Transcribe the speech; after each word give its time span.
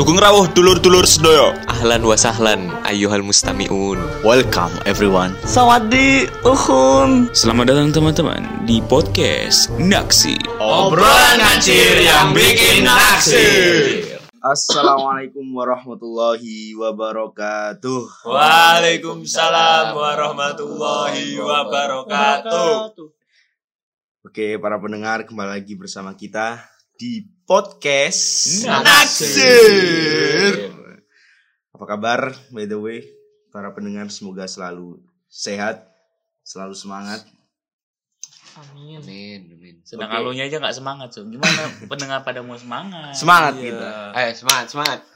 Sugeng 0.00 0.16
rawuh 0.16 0.48
dulur-dulur 0.56 1.04
sedaya. 1.04 1.52
Ahlan 1.68 2.00
wa 2.00 2.16
sahlan 2.16 2.72
ayyuhal 2.88 3.20
mustami'un. 3.20 4.00
Welcome 4.24 4.72
everyone. 4.88 5.36
Sawadi 5.44 6.24
uhun. 6.40 7.28
Selamat 7.36 7.68
datang 7.68 7.92
teman-teman 7.92 8.40
di 8.64 8.80
podcast 8.80 9.68
Naksi. 9.76 10.40
Obrolan 10.56 11.36
ngacir 11.36 12.00
yang 12.00 12.32
bikin 12.32 12.88
naksir. 12.88 14.16
Assalamualaikum 14.40 15.44
warahmatullahi 15.52 16.72
wabarakatuh. 16.80 18.24
Waalaikumsalam 18.24 20.00
warahmatullahi 20.00 21.36
wabarakatuh. 21.36 22.96
Oke, 24.24 24.56
para 24.56 24.80
pendengar 24.80 25.28
kembali 25.28 25.60
lagi 25.60 25.76
bersama 25.76 26.16
kita 26.16 26.69
di 27.00 27.24
podcast 27.48 28.20
Naksir. 28.68 30.68
Apa 31.72 31.84
kabar? 31.88 32.36
By 32.52 32.68
the 32.68 32.76
way, 32.76 33.08
para 33.48 33.72
pendengar 33.72 34.12
semoga 34.12 34.44
selalu 34.44 35.00
sehat, 35.24 35.88
selalu 36.44 36.76
semangat. 36.76 37.24
Amin. 38.60 39.00
Amin, 39.00 39.40
amin. 39.48 39.74
Sedang 39.80 40.12
Oke. 40.12 40.20
alunya 40.20 40.44
aja 40.44 40.60
nggak 40.60 40.76
semangat 40.76 41.08
so. 41.16 41.24
Gimana 41.24 41.72
pendengar 41.90 42.20
pada 42.20 42.44
mau 42.44 42.60
semangat? 42.60 43.16
Semangat 43.16 43.56
Iya. 43.56 43.64
kita. 43.64 43.88
Eh, 44.12 44.30
semangat, 44.36 44.66
semangat. 44.68 45.00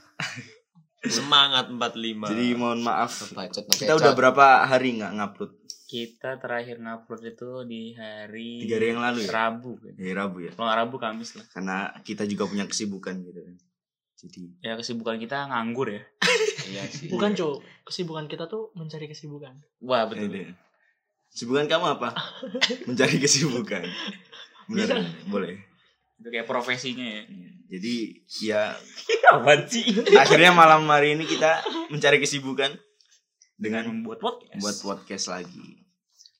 Semangat 1.05 1.69
45. 1.69 2.33
Jadi 2.33 2.47
mohon 2.57 2.81
maaf, 2.81 3.29
Bacot, 3.37 3.69
kita 3.77 3.93
udah 3.93 4.17
berapa 4.17 4.65
hari 4.65 4.97
nggak 4.97 5.13
ngupload? 5.13 5.53
Kita 5.95 6.43
terakhir 6.43 6.83
ngupload 6.83 7.23
itu 7.23 7.51
di 7.63 7.95
hari 7.95 8.67
Tiga 8.67 8.83
hari 8.83 8.87
yang 8.91 8.99
lalu 8.99 9.19
ya? 9.23 9.31
Rabu. 9.31 9.79
kan? 9.79 9.95
Hari 9.95 10.11
Rabu 10.11 10.37
ya. 10.43 10.51
Kalau 10.51 10.67
nggak 10.67 10.79
Rabu 10.83 10.97
Kamis 10.99 11.31
lah. 11.39 11.47
Karena 11.47 11.79
kita 12.03 12.27
juga 12.27 12.51
punya 12.51 12.67
kesibukan 12.67 13.15
gitu 13.23 13.39
kan. 13.39 13.55
Jadi 14.19 14.43
Ya 14.59 14.75
kesibukan 14.75 15.23
kita 15.23 15.47
nganggur 15.47 15.95
ya. 15.95 16.03
Iya 16.65 16.83
sih. 16.91 17.13
Bukan 17.13 17.37
cu, 17.37 17.61
kesibukan 17.85 18.27
kita 18.27 18.51
tuh 18.51 18.75
mencari 18.75 19.07
kesibukan. 19.07 19.55
Wah 19.85 20.09
betul. 20.09 20.33
Ini. 20.33 20.51
Kesibukan 21.31 21.71
kamu 21.71 21.87
apa? 21.95 22.11
Mencari 22.89 23.21
kesibukan. 23.21 23.85
Benar, 24.67 24.99
boleh. 25.31 25.61
Itu 26.19 26.29
kayak 26.33 26.49
profesinya 26.49 27.05
ya. 27.05 27.23
Jadi 27.69 27.95
ya 28.43 28.73
Apaan 29.37 29.69
sih? 29.69 29.85
akhirnya 30.17 30.57
malam 30.57 30.89
hari 30.89 31.15
ini 31.15 31.29
kita 31.29 31.61
mencari 31.93 32.17
kesibukan 32.17 32.73
dengan 33.61 33.87
Membuat 33.93 34.19
podcast. 34.25 34.59
buat 34.59 34.77
podcast 34.81 35.27
lagi. 35.29 35.84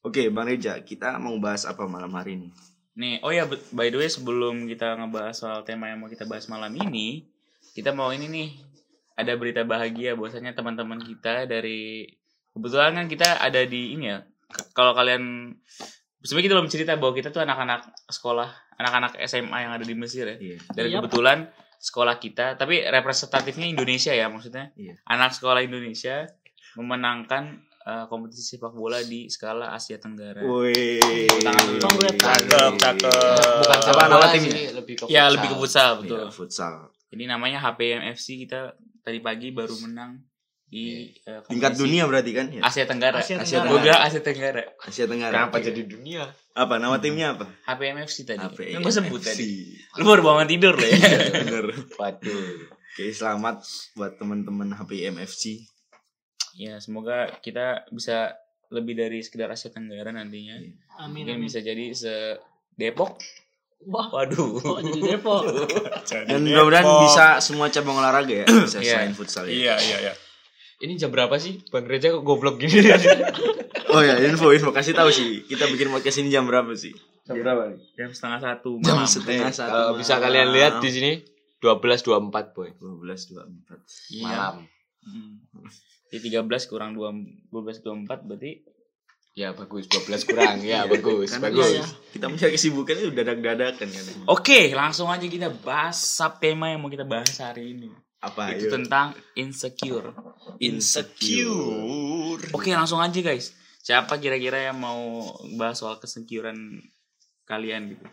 Oke, 0.05 0.29
Bang 0.29 0.45
Reja, 0.45 0.77
kita 0.85 1.17
mau 1.17 1.33
bahas 1.41 1.65
apa 1.65 1.89
malam 1.89 2.13
hari 2.13 2.37
ini? 2.37 2.49
Nih, 2.93 3.25
oh 3.25 3.33
ya 3.33 3.49
but- 3.49 3.65
by 3.73 3.89
the 3.89 3.97
way 3.97 4.07
sebelum 4.13 4.69
kita 4.69 5.01
ngebahas 5.01 5.33
soal 5.33 5.65
tema 5.65 5.89
yang 5.89 6.05
mau 6.05 6.13
kita 6.13 6.29
bahas 6.29 6.45
malam 6.53 6.77
ini, 6.77 7.25
kita 7.73 7.97
mau 7.97 8.13
ini 8.13 8.29
nih 8.29 8.49
ada 9.17 9.33
berita 9.41 9.65
bahagia 9.65 10.13
bahwasanya 10.13 10.53
teman-teman 10.53 11.01
kita 11.01 11.49
dari 11.49 12.05
kebetulan 12.53 13.01
kan 13.01 13.07
kita 13.09 13.41
ada 13.41 13.65
di 13.65 13.97
ini 13.97 14.13
ya. 14.13 14.21
Kalau 14.77 14.93
kalian 14.93 15.57
sebenarnya 16.21 16.47
kita 16.53 16.55
belum 16.61 16.71
cerita 16.71 16.93
bahwa 17.01 17.13
kita 17.17 17.33
tuh 17.33 17.41
anak-anak 17.41 17.89
sekolah, 18.13 18.77
anak-anak 18.77 19.17
SMA 19.25 19.57
yang 19.57 19.73
ada 19.73 19.89
di 19.89 19.95
Mesir 19.97 20.29
ya. 20.29 20.37
Iya. 20.37 20.59
Dan 20.77 20.85
Yap. 20.85 20.93
kebetulan 21.01 21.39
sekolah 21.81 22.21
kita, 22.21 22.61
tapi 22.61 22.85
representatifnya 22.85 23.73
Indonesia 23.73 24.13
ya 24.13 24.29
maksudnya. 24.29 24.69
Iya. 24.77 25.01
Anak 25.09 25.33
sekolah 25.33 25.65
Indonesia 25.65 26.29
memenangkan 26.77 27.65
eh, 27.85 28.05
kompetisi 28.07 28.43
sepak 28.51 28.73
bola 28.73 28.99
di 28.99 29.29
skala 29.29 29.71
Asia 29.71 29.97
Tenggara. 29.97 30.41
Congrats. 31.77 32.19
Cakep, 32.19 32.73
cakep. 32.77 33.13
Bukan 33.61 33.71
Apa 33.71 33.85
sepak 33.85 34.05
nama 34.05 34.15
bola 34.15 34.27
timnya? 34.31 34.51
sih, 34.51 34.65
lebih 34.73 34.95
ke 34.97 35.03
Ya 35.05 35.09
futsal. 35.23 35.33
lebih 35.33 35.49
ke 35.49 35.57
futsal 35.57 35.91
betul. 36.01 36.19
Iya, 36.19 36.31
futsal. 36.31 36.75
Jadi 37.09 37.25
namanya 37.25 37.59
HPM 37.61 38.03
FC 38.11 38.27
kita 38.41 38.75
tadi 39.01 39.19
pagi 39.21 39.49
baru 39.51 39.75
menang 39.81 40.19
di 40.65 41.13
Tingkat 41.23 41.45
kompetisi 41.71 41.79
dunia 41.79 42.03
berarti 42.05 42.31
kan? 42.33 42.47
Ya. 42.51 42.63
Asia 42.65 42.85
Tenggara. 42.85 43.21
Asia 43.21 43.39
Asia 43.39 43.61
Tenggara. 43.61 43.71
Gue 43.71 43.79
bilang 43.81 44.01
Asia 44.03 44.21
Tenggara. 44.21 44.63
Asia 44.81 45.05
Tenggara. 45.07 45.33
Kenapa 45.33 45.57
Oke. 45.57 45.65
jadi 45.65 45.81
dunia? 45.85 46.23
Apa 46.53 46.75
nama 46.79 46.97
timnya 46.99 47.35
apa? 47.35 47.47
HPM 47.65 47.99
FC 48.01 48.25
tadi. 48.25 48.43
HPM 48.43 48.73
Yang 48.73 48.83
gue 48.83 48.95
sebut 48.97 49.21
FC. 49.21 49.29
tadi. 49.29 49.49
Lu 49.95 50.05
baru 50.05 50.23
bangun 50.25 50.49
tidur 50.49 50.75
loh 50.75 50.89
ya. 50.89 50.99
Bener. 51.37 51.67
Waduh. 51.95 52.47
Oke, 52.91 53.11
selamat 53.11 53.57
buat 53.95 54.13
teman-teman 54.17 54.71
HPM 54.73 55.19
FC. 55.21 55.63
Ya 56.55 56.79
semoga 56.79 57.15
kita 57.39 57.67
bisa 57.89 58.35
lebih 58.69 58.95
dari 58.95 59.21
sekedar 59.21 59.47
Asia 59.49 59.69
Tenggara 59.69 60.11
nantinya. 60.11 60.59
Amin. 60.99 61.23
Mungkin 61.23 61.37
amin. 61.37 61.45
bisa 61.45 61.59
jadi 61.59 61.91
se 61.91 62.39
Depok. 62.73 63.19
Wah, 63.85 64.09
Waduh. 64.09 64.57
kok 64.57 64.81
jadi 64.83 65.01
Depok? 65.13 65.45
Dan 66.31 66.43
mudah-mudahan 66.43 66.87
bisa 67.05 67.27
semua 67.39 67.69
cabang 67.69 67.97
olahraga 67.97 68.35
ya, 68.35 68.47
bisa 68.49 68.81
Iya. 68.81 68.97
selain 68.99 69.13
futsal 69.13 69.45
ya. 69.45 69.53
Iya, 69.53 69.75
iya, 69.79 69.97
iya. 70.03 70.15
Ini 70.77 70.97
jam 70.97 71.09
berapa 71.09 71.37
sih? 71.37 71.63
Bang 71.69 71.85
Reja 71.85 72.11
kok 72.11 72.23
goblok 72.23 72.57
gini? 72.57 72.83
Oh 73.89 74.01
ya, 74.01 74.19
info 74.19 74.51
info 74.51 74.71
kasih 74.71 74.91
tahu 74.91 75.07
sih. 75.09 75.45
Kita 75.45 75.67
bikin 75.67 75.87
podcast 75.89 76.19
ini 76.19 76.29
jam 76.29 76.45
berapa 76.45 76.73
sih? 76.73 76.91
Jam 77.23 77.39
berapa 77.39 77.71
nih? 77.71 77.79
Jam 77.95 78.11
setengah 78.11 78.41
satu 78.43 78.71
Jam 78.81 78.99
malam. 78.99 79.07
setengah 79.07 79.49
Eh, 79.49 79.55
satu. 79.55 79.71
eh, 79.71 79.91
bisa 79.97 80.15
kalian 80.19 80.49
lihat 80.51 80.73
di 80.79 80.91
sini 80.91 81.13
12.24 81.59 82.11
boy. 82.53 82.69
12 82.75 83.31
24. 83.31 83.81
Iya. 84.11 84.25
Malam. 84.25 84.55
Hmm. 85.05 85.41
Jadi 86.11 86.35
13 86.35 86.71
kurang 86.71 86.97
2 86.97 87.53
12 87.53 87.85
24 88.09 88.29
berarti 88.29 88.53
Ya 89.35 89.51
bagus, 89.51 89.91
12 89.91 90.31
kurang. 90.31 90.63
Ya 90.63 90.87
bagus, 90.87 91.35
Karena 91.35 91.51
bagus. 91.51 91.75
iya, 91.75 91.83
kita 92.15 92.31
mencari 92.31 92.55
kesibukan 92.55 92.95
itu 92.95 93.11
dadak-dadakan 93.11 93.89
kan. 93.91 94.05
Oke, 94.31 94.71
langsung 94.71 95.11
aja 95.11 95.27
kita 95.27 95.51
bahas 95.51 95.99
sub 95.99 96.39
tema 96.39 96.71
yang 96.71 96.79
mau 96.79 96.87
kita 96.87 97.03
bahas 97.03 97.35
hari 97.43 97.75
ini. 97.75 97.91
Apa 98.23 98.55
itu 98.55 98.71
ayo? 98.71 98.79
tentang 98.79 99.11
insecure. 99.35 100.15
insecure. 100.63 102.47
Oke, 102.55 102.71
langsung 102.71 103.03
aja 103.03 103.19
guys. 103.19 103.59
Siapa 103.83 104.23
kira-kira 104.23 104.71
yang 104.71 104.79
mau 104.79 105.27
bahas 105.59 105.83
soal 105.83 105.99
kesecurean 105.99 106.79
kalian 107.43 107.91
gitu? 107.91 108.07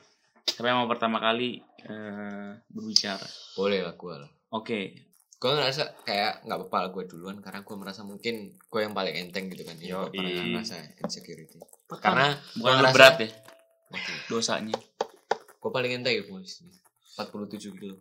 Siapa 0.57 0.73
yang 0.73 0.83
mau 0.83 0.89
pertama 0.89 1.21
kali 1.21 1.61
eh, 1.85 2.49
berbicara? 2.65 3.29
Boleh 3.53 3.85
lah 3.85 3.93
gue 3.93 4.15
lah. 4.25 4.31
Oke, 4.57 4.79
gue 5.41 5.49
ngerasa 5.49 6.05
kayak 6.05 6.45
nggak 6.45 6.57
apa-apa 6.61 6.77
lah 6.77 6.89
gue 6.93 7.03
duluan 7.09 7.41
karena 7.41 7.65
gue 7.65 7.73
merasa 7.73 8.05
mungkin 8.05 8.53
gue 8.61 8.79
yang 8.79 8.93
paling 8.93 9.15
enteng 9.17 9.49
gitu 9.49 9.65
kan 9.65 9.73
ya 9.81 9.97
Yoi. 9.97 10.13
pernah 10.13 10.29
ngerasa 10.37 11.01
insecurity 11.01 11.57
Pekan. 11.89 12.13
karena 12.13 12.27
bukan 12.61 12.73
lu 12.77 12.87
berat 12.93 13.15
ya 13.17 13.29
Oke. 13.91 14.13
dosanya. 14.29 14.77
gue 15.57 15.71
paling 15.73 15.91
enteng 15.97 16.13
ya 16.13 16.23
bos 16.29 16.61
47 17.17 17.57
kilo 17.75 17.97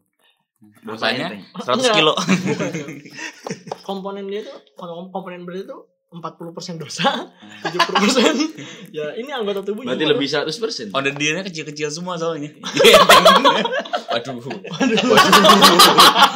Dosanya 0.85 1.33
Apa 1.57 1.73
100 1.73 1.81
Enggak. 1.81 1.95
kilo. 1.97 2.13
komponen 3.89 4.29
dia 4.29 4.45
tuh 4.45 4.61
kalau 4.77 5.09
komponen 5.09 5.49
berat 5.49 5.65
itu 5.65 5.79
40% 6.11 6.83
dosa, 6.83 7.07
70% 7.63 8.91
ya 8.91 9.15
ini 9.15 9.31
anggota 9.31 9.63
tubuhnya. 9.63 9.95
Berarti 9.95 10.07
lebih 10.11 10.27
100%. 10.27 10.91
Order 10.91 11.15
dirinya 11.15 11.47
kecil-kecil 11.47 11.87
semua 11.87 12.19
soalnya. 12.19 12.51
waduh 14.11 14.43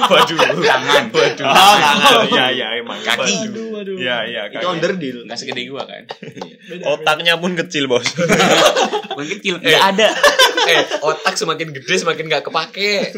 Waduh, 0.06 0.62
tangan. 0.62 1.04
Waduh. 1.10 1.42
Oh, 1.42 1.74
tangan. 1.74 2.22
Iya, 2.30 2.46
iya, 2.54 2.66
emang. 2.78 3.02
Kaki. 3.02 3.50
Waduh, 3.50 3.66
waduh. 3.74 3.96
Iya, 3.98 4.16
iya. 4.30 4.42
Itu 4.46 4.62
kaki. 4.62 4.74
underdeal. 4.78 5.18
Enggak 5.26 5.38
segede 5.42 5.66
gua 5.66 5.82
kan. 5.82 6.06
Beda, 6.70 6.82
Otaknya 6.94 7.34
pun 7.34 7.58
kecil, 7.58 7.90
Bos. 7.90 8.06
Bukan 9.10 9.26
kecil, 9.26 9.58
enggak 9.58 9.84
ada. 9.90 10.08
eh 10.64 10.80
otak 11.02 11.34
semakin 11.36 11.76
gede 11.76 12.00
semakin 12.00 12.24
nggak 12.24 12.48
kepake 12.48 13.12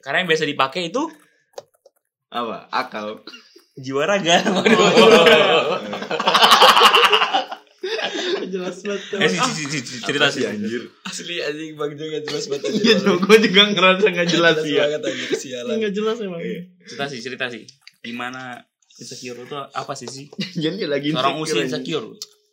Karena 0.00 0.24
yang 0.24 0.28
biasa 0.32 0.48
dipakai 0.48 0.88
itu 0.88 1.12
Apa? 2.30 2.70
Akal. 2.72 3.20
Jiwa 3.80 4.04
raga. 4.04 4.36
beda. 4.44 4.86
Jelas 8.42 8.76
banget. 8.82 9.02
Eh, 9.16 9.30
si- 9.30 9.40
si- 9.54 9.68
si- 9.70 9.84
si- 9.86 10.00
cerita 10.00 10.26
sih. 10.28 10.44
anjir. 10.44 10.82
asli 11.02 11.38
anjing 11.38 11.72
bang 11.74 11.92
Jo 11.92 12.04
nggak 12.04 12.24
jelas 12.24 12.44
banget 12.46 12.70
Iya, 12.74 12.94
gue 13.16 13.38
juga 13.42 13.62
ngerasa 13.68 14.06
nggak 14.06 14.28
jelas 14.28 14.56
ya. 14.60 14.82
banget 14.84 15.02
anjing 15.02 15.30
sialan 15.34 15.72
Enggak 15.72 15.92
jelas 15.92 16.16
emang. 16.18 16.40
Cerita 16.82 17.04
sih, 17.06 17.20
cerita 17.20 17.44
sih. 17.46 17.62
Gimana 18.00 18.58
insecure 18.92 19.38
itu 19.40 19.56
apa 19.56 19.92
sih 19.94 20.06
sih? 20.06 20.26
Jadi 20.56 20.84
lagi 20.84 21.08
Seorang 21.10 21.36
usia 21.38 21.62
insecure 21.62 22.08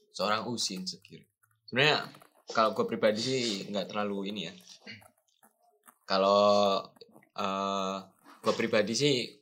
seorang 0.09 0.41
usi 0.47 0.73
insecure 0.75 1.21
sebenarnya 1.63 2.09
kalau 2.49 2.73
gue 2.73 2.85
pribadi 2.85 3.21
sih 3.21 3.41
nggak 3.67 3.85
terlalu 3.87 4.31
ini 4.31 4.41
ya 4.43 4.53
kalau 6.03 6.81
eh 7.31 7.97
gue 8.39 8.53
pribadi 8.55 8.93
sih 8.93 9.36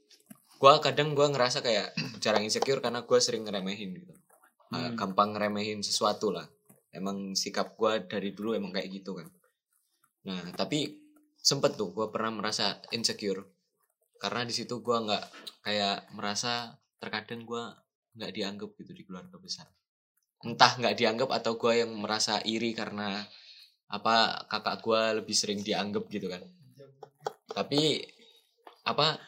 gue 0.65 0.81
kadang 0.81 1.13
gue 1.13 1.27
ngerasa 1.29 1.61
kayak 1.61 1.93
jarang 2.17 2.41
insecure 2.41 2.81
karena 2.81 3.05
gue 3.05 3.19
sering 3.21 3.45
ngeremehin 3.45 4.01
gitu. 4.01 4.17
Eh, 4.73 4.97
gampang 4.97 5.37
ngeremehin 5.37 5.85
sesuatu 5.85 6.33
lah. 6.33 6.49
Emang 6.89 7.37
sikap 7.37 7.77
gue 7.77 8.09
dari 8.09 8.33
dulu 8.33 8.57
emang 8.57 8.73
kayak 8.73 8.89
gitu 8.89 9.13
kan. 9.13 9.29
Nah 10.25 10.41
tapi 10.57 10.89
sempet 11.37 11.77
tuh 11.77 11.93
gue 11.93 12.09
pernah 12.09 12.33
merasa 12.41 12.81
insecure. 12.89 13.45
Karena 14.17 14.41
di 14.41 14.57
situ 14.57 14.81
gue 14.81 14.97
nggak 15.05 15.23
kayak 15.61 16.09
merasa 16.17 16.73
terkadang 16.97 17.45
gue 17.45 17.63
nggak 18.17 18.31
dianggap 18.33 18.73
gitu 18.81 18.91
di 18.97 19.05
keluarga 19.05 19.37
besar. 19.37 19.69
Entah 20.41 20.81
nggak 20.81 20.97
dianggap 20.97 21.29
atau 21.29 21.61
gue 21.61 21.85
yang 21.85 21.93
merasa 21.93 22.41
iri 22.41 22.73
karena 22.73 23.21
apa 23.85 24.49
kakak 24.49 24.81
gue 24.81 25.01
lebih 25.21 25.35
sering 25.37 25.61
dianggap 25.61 26.09
gitu 26.09 26.25
kan. 26.25 26.41
Tapi 27.53 28.01
apa 28.81 29.21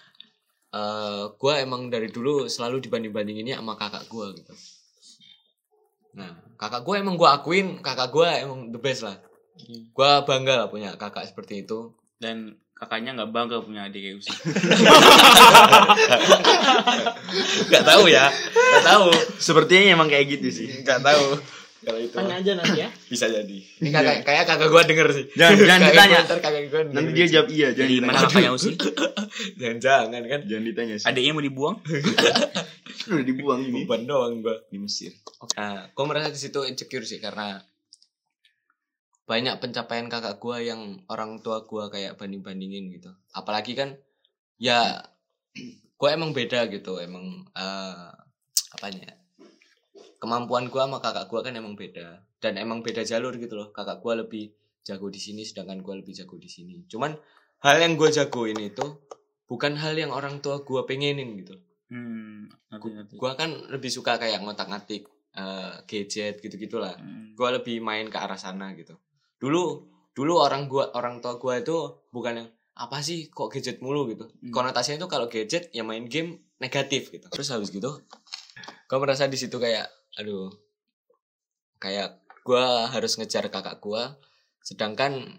eh 0.68 1.24
gue 1.32 1.54
emang 1.64 1.88
dari 1.88 2.12
dulu 2.12 2.52
selalu 2.52 2.84
dibanding 2.84 3.16
bandinginnya 3.16 3.56
sama 3.60 3.80
kakak 3.80 4.04
gue 4.12 4.28
gitu. 4.44 4.54
Nah 6.20 6.36
kakak 6.60 6.84
gue 6.84 6.96
emang 7.00 7.16
gue 7.16 7.30
akuin 7.30 7.80
kakak 7.80 8.12
gue 8.12 8.28
emang 8.44 8.72
the 8.76 8.80
best 8.82 9.08
lah. 9.08 9.16
Gue 9.68 10.12
bangga 10.28 10.66
lah 10.66 10.68
punya 10.68 10.94
kakak 11.00 11.24
seperti 11.30 11.64
itu. 11.64 11.96
Dan 12.20 12.60
kakaknya 12.76 13.16
nggak 13.18 13.32
bangga 13.32 13.58
punya 13.64 13.88
adik 13.88 14.02
kayak 14.04 14.18
Usi. 14.20 14.30
nggak 17.72 17.84
tahu 17.88 18.04
ya 18.12 18.28
nggak 18.54 18.86
tahu. 18.86 19.08
Sepertinya 19.40 19.96
emang 19.96 20.12
kayak 20.12 20.36
gitu 20.36 20.48
sih. 20.52 20.68
nggak 20.84 21.00
tahu 21.00 21.40
kalau 21.88 22.00
itu 22.04 22.12
Tanya 22.12 22.36
aja 22.44 22.52
nanti 22.60 22.80
ya. 22.84 22.90
bisa 23.08 23.26
jadi 23.32 23.58
ini 23.80 23.90
kakak 23.96 24.28
kayak 24.28 24.44
kakak 24.44 24.68
gue 24.68 24.82
denger 24.92 25.08
sih 25.16 25.26
Jangan 25.40 25.56
jangan 25.56 25.80
Kayak 25.80 25.88
ditanya. 25.96 26.12
gua 26.12 26.28
ntar 26.28 26.40
kakak 26.44 26.62
gue 26.68 26.82
Nanti 26.92 27.12
dia 27.16 27.28
jawab 27.32 27.48
iya, 27.48 27.68
jangan 27.72 27.88
Jadi 27.88 27.96
mana 28.04 28.20
kakaknya 28.28 28.52
Usi? 28.52 28.72
jangan 29.60 29.78
jangan 29.80 30.24
kan 30.28 30.42
Jangan 30.44 30.64
ditanya 30.68 30.96
sih. 31.00 31.06
Adiknya 31.08 31.32
mau 31.32 31.46
dibuang? 31.48 31.76
Udah 33.16 33.24
dibuang 33.24 33.60
ini 33.64 33.88
beban 33.88 34.04
doang 34.04 34.44
gue 34.44 34.56
di 34.68 34.78
Mesir. 34.84 35.16
Nah, 35.56 35.88
merasa 35.96 36.28
di 36.28 36.40
situ 36.40 36.60
insecure 36.68 37.08
sih 37.08 37.24
karena 37.24 37.64
banyak 39.28 39.60
pencapaian 39.64 40.08
kakak 40.12 40.40
gue 40.40 40.58
yang 40.68 41.04
orang 41.08 41.40
tua 41.40 41.64
gue 41.64 41.84
kayak 41.88 42.20
banding 42.20 42.44
bandingin 42.44 42.92
gitu. 42.92 43.12
Apalagi 43.32 43.80
kan 43.80 43.96
ya 44.60 45.04
gue 45.96 46.10
emang 46.12 46.36
beda 46.36 46.68
gitu, 46.68 47.00
emang 47.00 47.48
eh 47.56 48.08
apanya? 48.76 49.16
Kemampuan 50.18 50.68
gue 50.68 50.82
sama 50.82 50.98
kakak 50.98 51.30
gue 51.30 51.40
kan 51.42 51.54
emang 51.54 51.74
beda 51.74 52.08
dan 52.38 52.58
emang 52.58 52.82
beda 52.82 53.02
jalur 53.02 53.38
gitu 53.38 53.54
loh. 53.54 53.70
Kakak 53.70 54.02
gue 54.02 54.14
lebih 54.18 54.44
jago 54.82 55.08
di 55.08 55.20
sini, 55.20 55.44
sedangkan 55.44 55.84
gue 55.84 55.94
lebih 56.02 56.14
jago 56.14 56.36
di 56.36 56.48
sini. 56.48 56.86
Cuman 56.90 57.14
hal 57.62 57.78
yang 57.78 57.94
gue 57.94 58.10
jagoin 58.10 58.58
itu 58.58 58.86
bukan 59.46 59.78
hal 59.78 59.94
yang 59.94 60.12
orang 60.12 60.44
tua 60.44 60.62
gue 60.62 60.82
pengenin 60.84 61.40
gitu 61.40 61.56
Hmm, 61.88 62.52
ngerti 62.68 62.88
ngerti. 62.92 63.14
gua 63.16 63.32
kan 63.34 63.48
lebih 63.72 63.88
suka 63.88 64.20
kayak 64.20 64.44
ngotak-ngatik 64.44 65.08
eh, 65.40 65.74
gadget 65.88 66.44
gitu-gitulah 66.44 67.00
Hmm. 67.00 67.32
gua 67.32 67.56
lebih 67.56 67.80
main 67.80 68.12
ke 68.12 68.20
arah 68.20 68.36
sana 68.36 68.76
gitu 68.76 69.00
dulu 69.40 69.88
dulu 70.12 70.36
orang 70.36 70.68
gua 70.68 70.92
orang 70.92 71.24
tua 71.24 71.40
gua 71.40 71.64
itu 71.64 71.74
bukan 72.12 72.44
yang 72.44 72.50
apa 72.76 73.00
sih 73.00 73.32
kok 73.32 73.56
gadget 73.56 73.80
mulu 73.80 74.04
gitu 74.12 74.28
Hmm. 74.28 74.52
konotasinya 74.52 75.00
itu 75.00 75.08
kalau 75.08 75.32
gadget 75.32 75.72
ya 75.72 75.88
main 75.88 76.12
game 76.12 76.44
negatif 76.60 77.08
gitu 77.08 77.32
terus 77.32 77.48
habis 77.50 77.72
gitu 77.72 78.04
gua 78.84 78.98
merasa 79.00 79.32
di 79.32 79.40
situ 79.40 79.56
kayak 79.56 79.88
aduh 80.18 80.50
kayak 81.78 82.18
gua 82.42 82.88
harus 82.88 83.16
ngejar 83.16 83.48
kakak 83.48 83.78
gua 83.78 84.18
sedangkan 84.60 85.38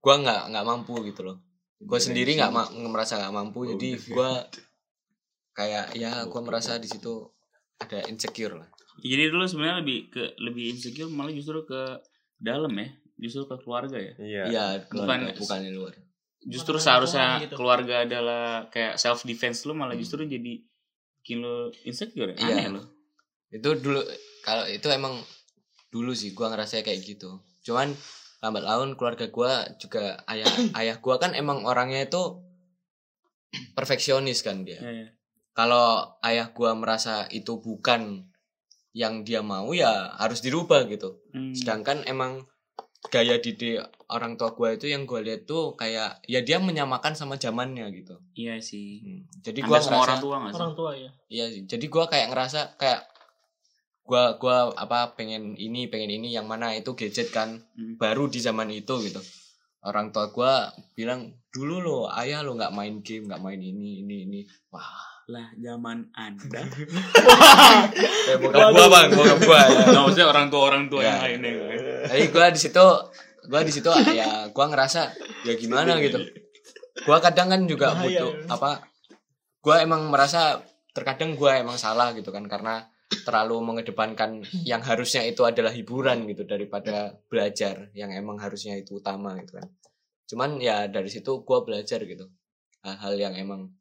gua 0.00 0.14
nggak 0.18 0.42
nggak 0.50 0.66
mampu 0.66 0.94
gitu 1.04 1.20
loh 1.22 1.36
gua 1.80 2.00
sendiri 2.00 2.34
nggak 2.34 2.52
ma- 2.52 2.72
merasa 2.88 3.16
nggak 3.16 3.34
mampu 3.34 3.68
jadi 3.70 3.88
gua 4.08 4.44
kayak 5.52 5.92
ya 5.94 6.24
gua 6.26 6.40
merasa 6.40 6.76
di 6.76 6.86
situ 6.86 7.28
ada 7.76 8.04
insecure 8.06 8.56
lah 8.56 8.68
Jadi 9.00 9.32
dulu 9.32 9.48
sebenarnya 9.48 9.80
lebih 9.80 9.98
ke 10.08 10.22
lebih 10.36 10.76
insecure 10.76 11.08
malah 11.08 11.32
justru 11.32 11.64
ke 11.64 11.80
dalam 12.36 12.68
ya, 12.74 12.88
justru 13.16 13.48
ke 13.48 13.56
keluarga 13.56 13.96
ya. 13.96 14.12
Iya. 14.18 14.42
iya 14.44 14.64
Bukan- 14.84 15.08
bukan 15.08 15.40
bukan 15.40 15.58
di 15.64 15.72
luar 15.72 15.92
Justru 16.40 16.76
Bukan 16.76 16.84
seharusnya 16.84 17.40
gitu. 17.40 17.56
keluarga 17.56 18.04
adalah 18.04 18.68
kayak 18.68 18.96
self 18.96 19.24
defense 19.24 19.64
lu 19.64 19.72
malah 19.72 19.96
justru 19.96 20.24
jadi 20.24 20.60
bikin 21.16 21.38
lu 21.40 21.68
insecure 21.84 22.32
ya. 22.32 22.36
Iya. 22.36 22.54
Aneh 22.60 22.68
lo. 22.76 22.82
Itu 23.50 23.68
dulu 23.76 24.00
kalau 24.40 24.64
itu 24.64 24.86
emang 24.88 25.18
dulu 25.90 26.14
sih 26.14 26.32
gua 26.32 26.50
ngerasa 26.50 26.80
kayak 26.80 27.02
gitu 27.02 27.38
cuman 27.60 27.92
lambat 28.40 28.62
laun 28.62 28.94
keluarga 28.94 29.26
gua 29.28 29.50
juga 29.76 30.22
ayah 30.26 30.46
ayah 30.80 30.96
gua 30.98 31.18
kan 31.18 31.34
emang 31.34 31.66
orangnya 31.66 32.02
itu 32.02 32.40
perfeksionis 33.74 34.40
kan 34.40 34.62
dia 34.62 34.78
Ya, 34.78 34.90
ya. 34.90 35.08
kalau 35.52 36.14
ayah 36.22 36.54
gua 36.54 36.72
merasa 36.72 37.26
itu 37.28 37.58
bukan 37.58 38.26
yang 38.90 39.22
dia 39.22 39.42
mau 39.42 39.70
ya 39.70 40.14
harus 40.18 40.40
dirubah 40.40 40.86
gitu 40.86 41.18
Hmm. 41.30 41.54
sedangkan 41.54 42.02
emang 42.06 42.42
gaya 43.08 43.38
didik 43.38 43.78
orang 44.06 44.34
tua 44.34 44.50
gua 44.52 44.74
itu 44.74 44.86
yang 44.86 45.06
gua 45.06 45.22
lihat 45.22 45.46
tuh 45.46 45.74
kayak 45.74 46.18
ya 46.26 46.42
dia 46.42 46.58
menyamakan 46.58 47.14
sama 47.14 47.34
zamannya 47.34 47.86
gitu 47.94 48.18
Iya 48.34 48.58
sih. 48.58 49.02
Hmm, 49.02 49.20
jadi 49.42 49.62
semua 49.62 49.78
ngerasa 49.78 49.94
orang 50.00 50.18
tua 50.18 50.36
gak 50.36 50.50
sih? 50.50 50.56
Orang 50.58 50.72
tua 50.74 50.90
ya. 50.96 51.10
Iya 51.28 51.44
sih. 51.48 51.62
Jadi 51.66 51.86
gua 51.86 52.04
kayak 52.06 52.26
ngerasa 52.32 52.60
kayak 52.76 53.00
gua 54.10 54.34
gua 54.36 54.74
apa 54.74 55.14
pengen 55.14 55.54
ini 55.54 55.86
pengen 55.86 56.10
ini 56.10 56.34
yang 56.34 56.50
mana 56.50 56.74
itu 56.74 56.98
gadget 56.98 57.30
kan 57.30 57.62
Hmm. 57.78 57.94
baru 57.94 58.26
di 58.26 58.42
zaman 58.42 58.66
itu 58.68 58.90
gitu. 59.00 59.22
Orang 59.80 60.10
tua 60.10 60.34
gua 60.34 60.66
bilang 60.92 61.30
dulu 61.48 61.78
lo 61.78 61.98
ayah 62.10 62.42
lo 62.42 62.58
nggak 62.58 62.74
main 62.74 62.98
game 63.00 63.30
nggak 63.30 63.38
main 63.38 63.62
ini 63.62 64.02
ini 64.02 64.16
ini. 64.26 64.40
Wah. 64.68 65.06
Lah 65.30 65.46
zaman 65.54 66.10
Anda. 66.10 66.66
Eh, 68.26 68.36
bokap 68.36 68.74
gua 68.74 68.86
bang 68.90 69.08
bokap 69.14 69.38
gua. 69.46 69.62
Ya. 69.62 69.78
Nggak 69.86 70.02
maksudnya 70.02 70.26
orang 70.26 70.46
tua 70.50 70.62
orang 70.66 70.84
tua 70.90 71.00
yang 71.00 71.14
Ya. 71.14 71.22
lain 71.22 71.40
ya. 71.40 71.54
Tapi 72.10 72.24
gua 72.28 72.46
di 72.50 72.58
situ 72.58 72.86
gua 73.46 73.60
di 73.62 73.70
situ 73.70 73.90
ya 74.10 74.50
gua 74.50 74.66
ngerasa 74.66 75.14
ya 75.46 75.54
gimana 75.54 76.02
gitu. 76.02 76.18
Gua 77.06 77.22
kadang 77.22 77.46
kan 77.48 77.62
juga 77.64 77.94
Bahaya, 77.94 78.02
butuh 78.02 78.30
ya. 78.34 78.46
apa? 78.50 78.70
Gua 79.62 79.76
emang 79.78 80.10
merasa 80.10 80.58
terkadang 80.90 81.38
gua 81.38 81.56
emang 81.56 81.78
salah 81.78 82.10
gitu 82.10 82.34
kan 82.34 82.42
karena 82.44 82.89
terlalu 83.10 83.58
mengedepankan 83.60 84.46
yang 84.62 84.80
harusnya 84.86 85.26
itu 85.26 85.42
adalah 85.42 85.74
hiburan 85.74 86.30
gitu 86.30 86.46
daripada 86.46 87.18
belajar 87.26 87.90
yang 87.92 88.14
emang 88.14 88.38
harusnya 88.38 88.78
itu 88.78 89.02
utama 89.02 89.34
gitu 89.42 89.58
kan. 89.58 89.68
Cuman 90.30 90.50
ya 90.62 90.86
dari 90.86 91.10
situ 91.10 91.42
gua 91.42 91.66
belajar 91.66 91.98
gitu. 92.06 92.30
Hal-hal 92.86 93.18
yang 93.18 93.34
emang 93.36 93.74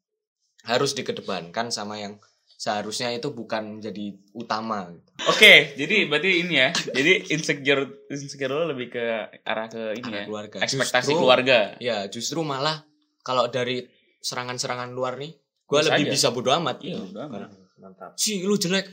harus 0.65 0.91
dikedepankan 0.97 1.71
sama 1.71 2.01
yang 2.01 2.19
seharusnya 2.59 3.15
itu 3.15 3.31
bukan 3.31 3.79
menjadi 3.79 4.19
utama 4.35 4.91
gitu. 4.91 5.09
Oke, 5.31 5.77
jadi 5.79 6.09
berarti 6.11 6.31
ini 6.43 6.55
ya. 6.59 6.69
Jadi 6.75 7.31
insecure 7.31 8.09
insecure 8.11 8.51
lo 8.51 8.65
lebih 8.75 8.91
ke 8.91 9.03
arah 9.47 9.71
ke 9.71 9.95
ini 9.95 10.09
ya. 10.09 10.11
Arah 10.11 10.27
keluarga. 10.27 10.57
Ekspektasi 10.59 11.15
Justru- 11.15 11.21
keluarga. 11.23 11.59
Ya 11.79 12.03
justru 12.11 12.43
malah 12.43 12.83
kalau 13.23 13.47
dari 13.47 13.87
serangan-serangan 14.19 14.91
luar 14.91 15.15
nih, 15.15 15.31
gue 15.63 15.79
lebih 15.85 16.05
aja. 16.09 16.11
bisa 16.11 16.27
bodo 16.35 16.51
amat. 16.51 16.83
Iya, 16.83 16.99
udah. 16.99 17.23
amat. 17.31 17.51
Mantap. 17.79 18.11
Si 18.19 18.43
lu 18.43 18.59
jelek, 18.59 18.91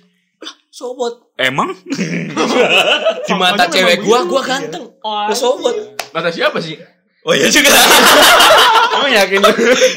sobot. 0.76 1.32
Emang? 1.40 1.72
Di 3.26 3.32
mata 3.32 3.64
cewek 3.66 4.04
gua, 4.04 4.28
gua 4.28 4.44
ganteng. 4.44 4.84
Oh, 5.00 5.32
sobot. 5.32 5.96
Kata 6.12 6.28
siapa 6.28 6.60
sih? 6.60 6.76
Oh 7.24 7.32
iya 7.32 7.48
juga. 7.48 7.72
Kamu 8.92 9.08
yakin? 9.08 9.40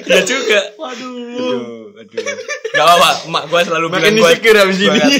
Iya 0.07 0.21
juga. 0.23 0.59
Waduh. 0.79 1.99
Aduh, 1.99 1.99
aduh. 1.99 2.25
Gak 2.71 2.85
apa-apa, 2.85 3.09
emak 3.27 3.43
gua 3.45 3.59
selalu 3.61 3.87
Makin 3.91 3.99
bilang 3.99 4.15
gua. 4.15 4.29
insecure 4.31 4.57
abis 4.57 4.77
gua 4.79 4.95
ini. 4.95 5.15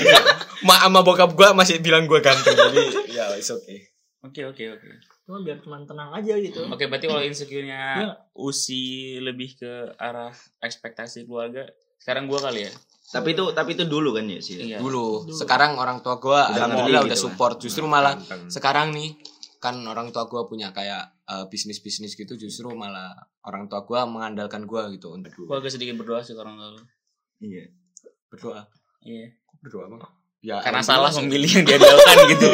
Mak 0.60 0.80
sama 0.82 1.00
bokap 1.04 1.32
gua 1.36 1.48
masih 1.51 1.75
bilang 1.84 2.08
gua 2.08 2.24
ganteng. 2.24 2.56
Jadi 2.56 3.12
ya 3.12 3.36
it's 3.36 3.51
okay. 3.51 3.92
Oke, 4.20 4.42
oke, 4.44 4.63
oke. 4.74 4.88
Cuma 5.24 5.39
biar 5.39 5.62
teman 5.62 5.86
tenang 5.86 6.12
aja 6.12 6.34
gitu. 6.36 6.66
Oke, 6.68 6.88
berarti 6.88 7.06
kalau 7.06 7.22
insecure-nya 7.22 7.82
Iya. 8.00 8.13
Usi 8.34 9.16
lebih 9.20 9.56
ke 9.56 9.72
arah 9.96 10.32
ekspektasi 10.60 11.24
keluarga. 11.24 11.68
Sekarang 12.00 12.25
gua 12.25 12.42
kali 12.42 12.66
ya. 12.66 12.72
Tapi 13.12 13.34
itu 13.34 13.44
tapi 13.51 13.70
itu 13.74 13.84
dulu 13.84 14.13
kan 14.13 14.24
ya 14.24 14.38
sih. 14.38 14.56
Iya. 14.62 14.78
Dulu, 14.78 15.25
sekarang 15.32 15.75
orang 15.75 16.00
tua 16.00 16.18
gua 16.18 16.46
Udah 16.46 16.56
alhamdulillah 16.56 17.01
ngerti 17.01 17.10
udah 17.10 17.18
gitu 17.18 17.25
support. 17.25 17.56
lah. 17.56 17.62
Justru 17.62 17.84
Nah, 17.84 17.92
malah 17.92 18.13
ganteng. 18.16 18.42
sekarang 18.48 18.88
nih 18.92 19.10
kan 19.58 19.75
orang 19.84 20.08
tua 20.10 20.24
gua 20.25 20.46
punya 20.46 20.70
kayak 20.70 21.04
eh, 21.25 21.46
bisnis-bisnis 21.46 22.13
gitu 22.13 22.34
justru 22.36 22.70
malah 22.72 23.12
orang 23.42 23.66
tua 23.66 23.82
gua 23.82 24.06
mengandalkan 24.06 24.63
gua 24.63 24.88
gitu 24.88 25.10
untuk 25.12 25.34
Gua 25.42 25.58
agak 25.58 25.70
sedikit 25.70 25.98
berdoa 25.98 26.22
sih 26.22 26.34
orang 26.34 26.56
tua. 26.56 26.86
Iya. 27.39 27.66
berdoa 28.28 28.62
Iya. 29.01 29.34
berdoa 29.58 29.86
bang 29.88 30.01
ya 30.39 30.56
Karena 30.62 30.80
salah 30.80 31.12
memilih 31.12 31.50
yang 31.51 31.66
diandalkan 31.66 32.18
gitu. 32.30 32.48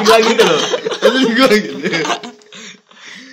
Gua 0.00 0.18
gitu 0.20 0.42
loh. 0.42 0.60
Paling 1.00 1.32
gua 1.34 1.48
gitu. 1.50 1.78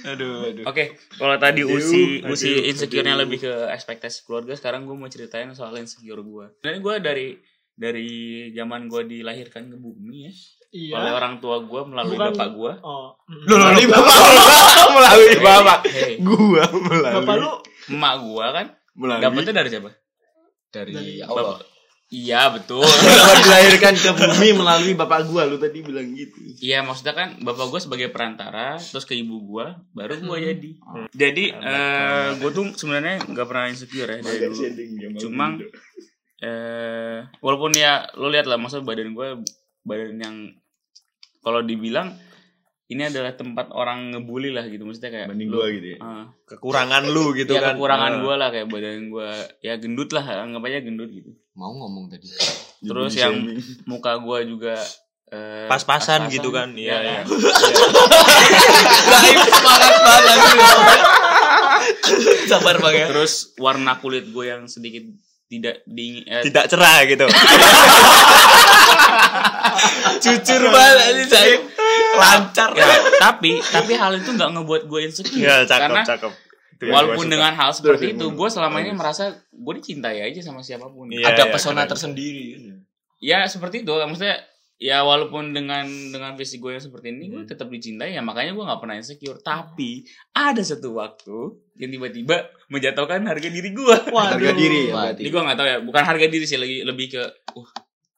Aduh 0.07 0.47
aduh 0.47 0.63
Oke, 0.65 0.83
kalau 1.11 1.35
tadi 1.35 1.61
Usi 1.61 2.19
Aduh, 2.19 2.31
Usi 2.31 2.65
insecure-nya 2.65 3.15
lebih 3.15 3.39
ke 3.39 3.53
ekspektasi 3.69 4.23
keluarga, 4.23 4.53
sekarang 4.53 4.83
gue 4.83 4.93
mau 4.93 5.07
ceritain 5.07 5.51
soal 5.51 5.75
insecure 5.75 6.19
gue. 6.19 6.45
Dan 6.59 6.79
gue 6.79 6.95
dari 6.97 7.35
dari 7.73 8.09
zaman 8.51 8.87
gue 8.87 9.05
dilahirkan 9.05 9.67
ke 9.67 9.77
bumi 9.77 10.17
ya, 10.23 10.33
Iya. 10.69 10.93
oleh 10.95 11.11
orang 11.13 11.33
tua 11.37 11.61
gue 11.61 11.81
melalui 11.85 12.15
Bukan- 12.15 12.33
bapak 12.33 12.49
gue. 12.51 12.71
Oh. 12.81 13.13
Melalui 13.45 13.85
bapak. 13.85 14.15
Melalui 14.89 15.35
bapak. 15.37 15.79
Hey, 15.87 16.13
Gua 16.19 16.63
melalui. 16.73 17.15
Bapak 17.17 17.35
lu 17.37 17.51
emak 17.89 18.13
gue 18.19 18.45
kan 18.49 18.65
melalui. 18.93 19.23
dapetnya 19.23 19.53
dari 19.55 19.69
siapa? 19.69 19.91
dari, 20.67 20.91
Dari 20.91 21.13
Allah 21.21 21.61
Iya 22.07 22.55
betul. 22.55 22.87
Gua 23.03 23.33
dilahirkan 23.43 23.91
ke 23.99 24.11
bumi 24.15 24.55
melalui 24.55 24.95
bapak 24.95 25.27
gua 25.27 25.43
lu 25.43 25.59
tadi 25.59 25.83
bilang 25.83 26.07
gitu. 26.15 26.39
Iya 26.63 26.79
maksudnya 26.79 27.11
kan 27.11 27.35
bapak 27.43 27.67
gue 27.67 27.79
sebagai 27.83 28.07
perantara, 28.15 28.79
terus 28.79 29.03
ke 29.03 29.11
ibu 29.11 29.43
gue, 29.43 29.67
baru 29.91 30.15
gue 30.15 30.37
Hmm. 30.39 30.47
jadi. 30.47 30.71
Jadi 31.11 31.43
eh 31.51 32.27
gue 32.39 32.51
tuh 32.55 32.71
sebenarnya 32.79 33.27
nggak 33.27 33.47
pernah 33.47 33.67
insecure 33.67 34.07
ya 34.07 34.19
dari 34.23 34.47
dulu. 34.47 35.19
Cuma 35.19 35.59
eh 36.39 37.27
walaupun 37.43 37.75
ya 37.75 38.07
lo 38.15 38.31
lihat 38.31 38.47
lah 38.47 38.55
maksud 38.55 38.87
badan 38.87 39.11
gue 39.11 39.43
badan 39.83 40.15
yang 40.15 40.35
kalau 41.43 41.59
dibilang 41.59 42.15
ini 42.87 43.03
adalah 43.03 43.33
tempat 43.33 43.67
orang 43.69 44.09
ngebully 44.09 44.49
lah 44.49 44.63
gitu 44.63 44.81
maksudnya 44.81 45.11
kayak 45.11 45.27
Banding 45.27 45.49
lu- 45.49 45.55
gua 45.55 45.67
gitu 45.69 45.87
ya. 45.89 45.97
Ah. 45.99 46.25
Kekurangan 46.45 47.03
lu 47.05 47.25
gitu 47.33 47.51
ya 47.51 47.59
kan. 47.61 47.75
kekurangan 47.75 48.11
Ah. 48.11 48.19
gue 48.21 48.33
lah 48.33 48.49
kayak 48.49 48.67
badan 48.67 49.03
gue 49.07 49.29
ya 49.59 49.73
gendut 49.75 50.09
lah 50.09 50.23
anggap 50.41 50.63
aja 50.63 50.79
gendut 50.79 51.09
gitu 51.09 51.31
Mau 51.53 51.73
ngomong 51.73 52.07
tadi. 52.07 52.31
terus 52.79 53.13
yang 53.13 53.33
muka 53.83 54.15
gue 54.17 54.39
juga 54.47 54.77
eh, 55.27 55.67
Pas-pasan 55.67 56.29
gitu 56.29 56.47
kan, 56.49 56.71
iya, 56.71 56.95
Iya, 56.95 57.19
iya. 57.19 57.21
semangat 59.45 59.93
banget. 59.99 60.37
Sabar 62.47 62.75
bang 62.77 62.95
ya. 62.95 63.07
terus 63.09 63.33
warna 63.57 63.97
kulit 63.97 64.25
gue 64.25 64.45
yang 64.45 64.63
sedikit 64.65 65.03
tidak 65.47 65.83
dingin 65.85 66.23
eh, 66.23 66.43
Tidak 66.43 66.65
cerah 66.67 67.03
gitu. 67.03 67.27
Jujur 70.19 70.61
banget 70.67 71.07
ini 71.09 71.23
saya. 71.25 71.55
Lancar. 72.17 72.69
ya, 72.73 72.87
tapi 73.17 73.51
tapi 73.61 73.93
hal 73.93 74.11
itu 74.13 74.29
nggak 74.29 74.49
ngebuat 74.53 74.81
gue 74.85 74.99
insecure. 75.05 75.39
Ya, 75.39 75.61
cakep, 75.63 75.81
karena 75.81 76.01
cakep. 76.03 76.31
Itu 76.77 76.83
walaupun 76.87 77.25
dengan 77.25 77.51
hal 77.51 77.69
seperti 77.71 78.13
itu 78.13 78.25
gua- 78.29 78.45
gue 78.45 78.49
selama 78.53 78.77
ini 78.79 78.93
merasa 78.93 79.23
gue 79.49 79.73
dicintai 79.75 80.21
aja 80.21 80.39
sama 80.39 80.61
siapa 80.61 80.85
pun. 80.87 81.09
Iya, 81.09 81.25
Ada 81.27 81.43
iya, 81.43 81.51
pesona 81.51 81.83
keren. 81.83 81.91
tersendiri. 81.93 82.45
ya 83.17 83.41
seperti 83.43 83.81
itu. 83.81 83.89
Maksudnya 83.89 84.45
ya 84.77 85.01
walaupun 85.01 85.57
dengan 85.57 85.89
dengan 86.13 86.37
fisik 86.37 86.61
gue 86.61 86.77
yang 86.77 86.83
seperti 86.83 87.09
ini 87.09 87.33
gue 87.33 87.41
tetap 87.45 87.65
dicintai 87.65 88.13
ya 88.13 88.21
makanya 88.21 88.53
gue 88.53 88.61
nggak 88.61 88.77
pernah 88.77 88.93
insecure. 88.93 89.41
Tapi 89.41 90.05
ada 90.31 90.61
satu 90.61 90.93
waktu 90.93 91.37
yang 91.77 91.89
tiba-tiba 91.89 92.45
menjatuhkan 92.69 93.25
harga 93.25 93.49
diri 93.49 93.73
gue 93.73 93.95
Harga 94.13 94.51
diri 94.53 94.91
ya 94.91 95.13
ini 95.13 95.27
gue 95.27 95.41
nggak 95.41 95.57
tahu 95.57 95.65
ya 95.65 95.77
bukan 95.81 96.03
harga 96.03 96.25
diri 96.25 96.45
sih 96.45 96.57
lagi 96.57 96.85
lebih 96.85 97.09
ke 97.09 97.21
uh 97.53 97.69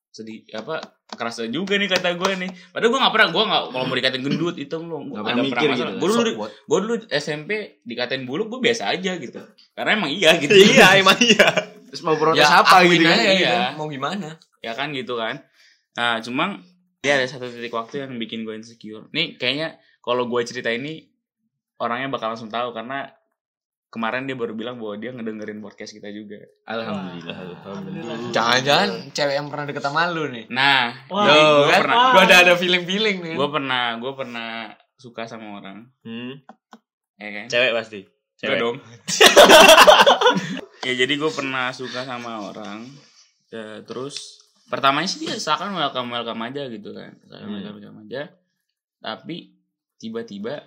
sedih 0.09 0.43
apa 0.51 0.83
kerasa 1.09 1.45
juga 1.45 1.73
nih 1.73 1.89
kata 1.89 2.13
gue 2.13 2.31
nih 2.37 2.51
padahal 2.69 2.89
gue 2.89 2.99
nggak 3.01 3.13
pernah 3.13 3.29
gue 3.29 3.43
nggak 3.43 3.63
kalau 3.67 3.85
mau 3.85 3.95
dikatain 3.95 4.21
gendut 4.21 4.55
itu 4.55 4.75
lo 4.77 4.97
Nggak 5.01 5.23
pernah 5.23 5.43
mikir 5.43 5.67
gitu. 5.71 5.91
gue 5.95 6.07
dulu 6.07 6.29
gue 6.45 6.77
dulu 6.79 6.95
SMP 7.09 7.49
dikatain 7.81 8.23
buluk 8.23 8.47
gue 8.47 8.59
biasa 8.61 8.89
aja 8.89 9.15
gitu 9.15 9.41
karena 9.73 9.89
emang 9.95 10.11
iya 10.11 10.37
gitu 10.37 10.53
Iya, 10.69 10.97
emang 10.97 11.17
iya. 11.19 11.49
Terus 11.85 12.01
mau 12.03 12.13
protes 12.13 12.37
Ya 12.37 12.61
apa 12.61 12.85
gitu 12.85 13.01
kan? 13.01 13.17
aja, 13.17 13.25
Iya. 13.25 13.33
gitu. 13.33 13.57
Mau 13.75 13.87
gimana? 13.87 14.37
ya 14.59 14.71
kan 14.73 14.91
gitu 14.91 15.15
kan 15.15 15.39
nah 15.91 16.19
cuma 16.19 16.59
dia 16.99 17.15
ada 17.15 17.25
satu 17.25 17.47
titik 17.47 17.71
waktu 17.71 18.03
yang 18.03 18.11
bikin 18.15 18.43
gue 18.43 18.53
insecure 18.53 19.07
nih 19.09 19.35
kayaknya 19.35 19.75
kalau 19.99 20.27
gue 20.27 20.41
cerita 20.43 20.67
ini 20.67 21.07
orangnya 21.75 22.07
bakal 22.07 22.29
langsung 22.29 22.47
tahu 22.47 22.69
karena 22.69 23.07
kemarin 23.89 24.23
dia 24.23 24.33
baru 24.33 24.53
bilang 24.53 24.77
bahwa 24.77 24.95
dia 24.95 25.09
ngedengerin 25.09 25.59
podcast 25.59 25.91
kita 25.91 26.07
juga 26.07 26.37
Alhamdulillah. 26.63 27.37
Alhamdulillah. 27.59 28.17
Jangan-jangan 28.29 28.89
cewek 29.09 29.33
yang 29.33 29.47
pernah 29.47 29.65
deket 29.65 29.81
sama 29.81 30.05
lu 30.07 30.27
nih. 30.27 30.45
nah 30.47 30.93
Wah. 31.07 31.25
Yo, 31.25 31.33
gue 31.59 31.67
kan? 31.67 31.79
pernah 31.83 31.97
Gua 32.11 32.21
ada 32.23 32.35
ada 32.39 32.53
feeling-feeling 32.53 33.17
nih. 33.19 33.35
gue 33.35 33.49
pernah 33.49 33.83
gue 33.95 34.11
pernah 34.13 34.49
suka 34.93 35.25
sama 35.25 35.57
orang 35.57 35.89
Hmm, 36.01 36.37
ya 37.15 37.29
kan 37.33 37.45
cewek 37.47 37.71
pasti. 37.73 37.99
Cewek. 38.35 38.55
dong 38.57 38.77
ya 40.81 40.93
jadi 40.95 41.13
gue 41.13 41.31
pernah 41.31 41.69
suka 41.71 42.03
sama 42.03 42.45
orang 42.45 42.87
Ya, 43.49 43.81
terus 43.81 44.37
pertamanya 44.69 45.09
sih 45.09 45.17
dia 45.19 45.33
seakan 45.33 45.73
welcome 45.73 46.13
welcome 46.13 46.37
aja 46.43 46.69
gitu 46.69 46.93
kan 46.93 47.17
seakan 47.19 47.41
Hmm. 47.43 47.53
welcome 47.57 47.75
welcome 47.75 47.99
aja 48.05 48.21
tapi 48.99 49.57
tiba-tiba 49.97 50.61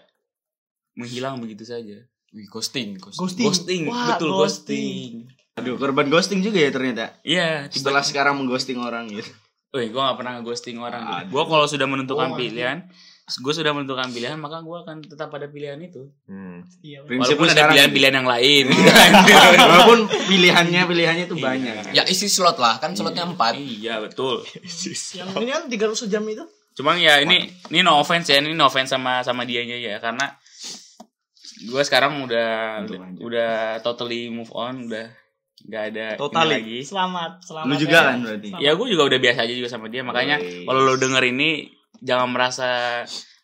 menghilang 0.93 1.39
begitu 1.39 1.63
saja 1.63 2.03
Wih, 2.33 2.49
ghosting, 2.49 2.97
ghosting. 2.97 3.21
Ghosting. 3.21 3.45
ghosting 3.45 3.83
Wah, 3.87 4.17
betul 4.17 4.31
ghosting 4.33 5.29
Aduh, 5.53 5.77
korban 5.77 6.09
ghosting 6.09 6.41
juga 6.41 6.59
ya 6.59 6.73
ternyata. 6.73 7.13
iya 7.23 7.69
Setelah 7.69 8.01
tiba 8.01 8.09
sekarang 8.09 8.35
mengghosting 8.37 8.77
orang 8.77 9.05
gitu. 9.07 9.29
Wih, 9.71 9.89
gue 9.89 10.01
gak 10.01 10.17
pernah 10.17 10.41
ghosting 10.41 10.77
orang 10.77 11.05
Aduh. 11.05 11.29
gue 11.29 11.43
kalau 11.45 11.67
sudah 11.67 11.85
menentukan 11.85 12.33
Oh, 12.33 12.37
pilihan 12.37 12.89
gue 13.23 13.55
sudah 13.55 13.73
menentukan 13.73 14.13
pilihan 14.13 14.37
maka 14.37 14.61
gue 14.61 14.77
akan 14.77 14.97
tetap 15.03 15.29
pada 15.29 15.47
pilihan 15.47 15.77
itu 15.79 16.09
Hmm. 16.25 16.61
Iya. 16.81 17.05
Walaupun 17.05 17.49
ada 17.49 17.69
pilihan-pilihan 17.69 18.15
yang 18.15 18.29
lain 18.29 18.65
Walaupun 19.63 19.99
pilihannya 20.27 20.81
pilihannya 20.85 21.25
Iya. 21.27 21.37
banyak. 21.37 21.75
Ya 21.93 22.03
isi 22.05 22.29
slot 22.29 22.57
lah, 22.57 22.77
kan 22.77 22.93
slotnya 22.93 23.25
empat. 23.25 23.57
iya 23.57 24.01
betul 24.01 24.45
Yang 25.13 25.29
ini 25.39 25.51
kan 25.51 25.63
300 25.69 26.09
jam 26.09 26.25
itu. 26.25 26.45
Cuma 26.73 26.97
ya 26.97 27.21
ini 27.21 27.45
ini 27.69 27.81
no 27.81 27.97
offense 27.97 28.29
ya, 28.29 28.41
ini 28.41 28.53
no 28.53 28.65
offense 28.67 28.89
sama 28.89 29.21
sama 29.21 29.45
dianya 29.45 29.77
ya 29.77 29.97
karena 29.97 30.33
gue 31.63 31.83
sekarang 31.83 32.27
udah 32.27 32.51
Untuk 32.83 32.99
udah, 32.99 33.03
lanjut. 33.07 33.21
udah 33.23 33.53
totally 33.81 34.29
move 34.29 34.51
on, 34.51 34.91
udah 34.91 35.07
nggak 35.63 35.83
ada 35.95 36.07
ini 36.15 36.19
Totally. 36.19 36.53
lagi. 36.59 36.79
Selamat, 36.83 37.33
selamat. 37.47 37.67
Lu 37.71 37.75
juga 37.79 37.99
kan 38.03 38.19
berarti? 38.19 38.49
Selamat. 38.51 38.65
Ya 38.67 38.71
gue 38.75 38.87
juga 38.91 39.03
udah 39.07 39.19
biasa 39.23 39.39
aja 39.47 39.55
juga 39.55 39.69
sama 39.71 39.87
dia, 39.87 40.03
makanya 40.03 40.37
kalau 40.41 40.81
lo 40.83 40.95
denger 40.99 41.23
ini 41.31 41.71
jangan 42.03 42.29
merasa 42.35 42.69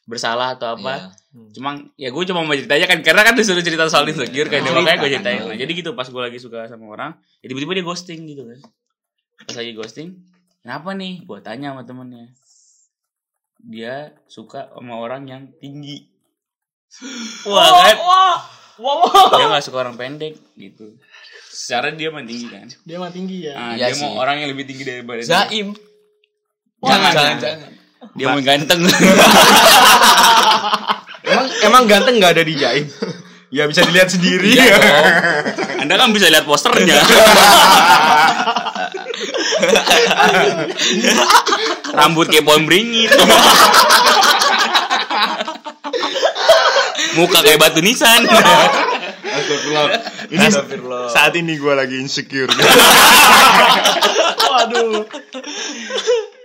bersalah 0.02 0.58
atau 0.58 0.74
apa. 0.74 1.14
Iya. 1.30 1.52
Cuma 1.54 1.70
ya 1.94 2.08
gue 2.10 2.22
cuma 2.26 2.42
mau 2.42 2.56
cerita 2.56 2.74
aja 2.74 2.90
kan 2.90 2.98
karena 3.04 3.22
kan 3.22 3.38
disuruh 3.38 3.62
cerita 3.62 3.86
soal 3.86 4.08
insecure 4.10 4.50
kan 4.50 4.64
Cerita, 4.64 4.74
makanya 4.74 4.98
gue 4.98 5.10
ceritain. 5.14 5.40
Nah, 5.46 5.54
jadi 5.54 5.70
gitu 5.70 5.90
pas 5.94 6.08
gue 6.08 6.22
lagi 6.22 6.38
suka 6.42 6.66
sama 6.66 6.90
orang, 6.90 7.14
ya 7.38 7.46
tiba-tiba 7.46 7.78
dia 7.78 7.84
ghosting 7.86 8.26
gitu 8.26 8.42
kan. 8.48 8.58
Pas 9.46 9.54
lagi 9.54 9.72
ghosting, 9.78 10.08
kenapa 10.66 10.90
nih? 10.98 11.22
Gue 11.22 11.38
tanya 11.38 11.70
sama 11.76 11.86
temennya. 11.86 12.34
Dia 13.62 14.14
suka 14.26 14.74
sama 14.74 14.98
orang 14.98 15.30
yang 15.30 15.42
tinggi. 15.62 16.10
Wah 17.44 17.68
kan? 17.84 17.96
Wah, 18.00 18.36
wah, 18.80 18.94
wah. 19.04 19.28
Dia 19.36 19.46
gak 19.52 19.64
suka 19.64 19.84
orang 19.84 19.96
pendek 19.96 20.34
gitu. 20.56 20.96
Secara 21.48 21.92
dia 21.92 22.08
mah 22.08 22.24
tinggi 22.24 22.48
kan. 22.48 22.66
Dia 22.82 22.96
mah 22.96 23.12
tinggi 23.12 23.44
ya. 23.44 23.54
Nah, 23.54 23.72
Iya 23.76 23.92
dia 23.92 24.00
mau 24.00 24.14
sih. 24.14 24.18
orang 24.18 24.36
yang 24.40 24.48
lebih 24.54 24.64
tinggi 24.64 24.84
daripada 24.86 25.20
dia. 25.20 25.28
Zaim. 25.28 25.76
Jangan, 26.78 27.12
jangan, 27.12 27.12
jangan. 27.12 27.38
jangan. 27.42 27.70
Dia 28.14 28.26
mau 28.30 28.40
ganteng. 28.40 28.80
Emang 31.28 31.44
emang 31.60 31.84
ganteng 31.84 32.16
nggak 32.16 32.32
ada 32.40 32.44
di 32.46 32.54
Jaim? 32.56 32.88
Ya 33.48 33.68
bisa 33.68 33.84
dilihat 33.84 34.08
sendiri. 34.08 34.48
Iya 34.48 34.80
dong. 34.80 35.06
Anda 35.84 35.94
kan 36.00 36.08
bisa 36.12 36.28
lihat 36.28 36.48
posternya. 36.48 36.96
Rambut 41.92 42.28
kayak 42.28 42.44
pohon 42.44 42.64
beringin. 42.64 43.08
Muka 47.16 47.38
kayak 47.40 47.58
batu 47.62 47.80
nisan. 47.80 48.28
Astagfirullah. 48.28 49.88
Ini 50.28 50.46
saat 51.08 51.32
ini 51.38 51.56
gue 51.56 51.72
lagi 51.72 51.96
insecure. 52.02 52.50
Waduh. 54.48 55.06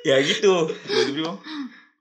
ya 0.07 0.19
gitu. 0.23 0.71
Bilang, 1.11 1.39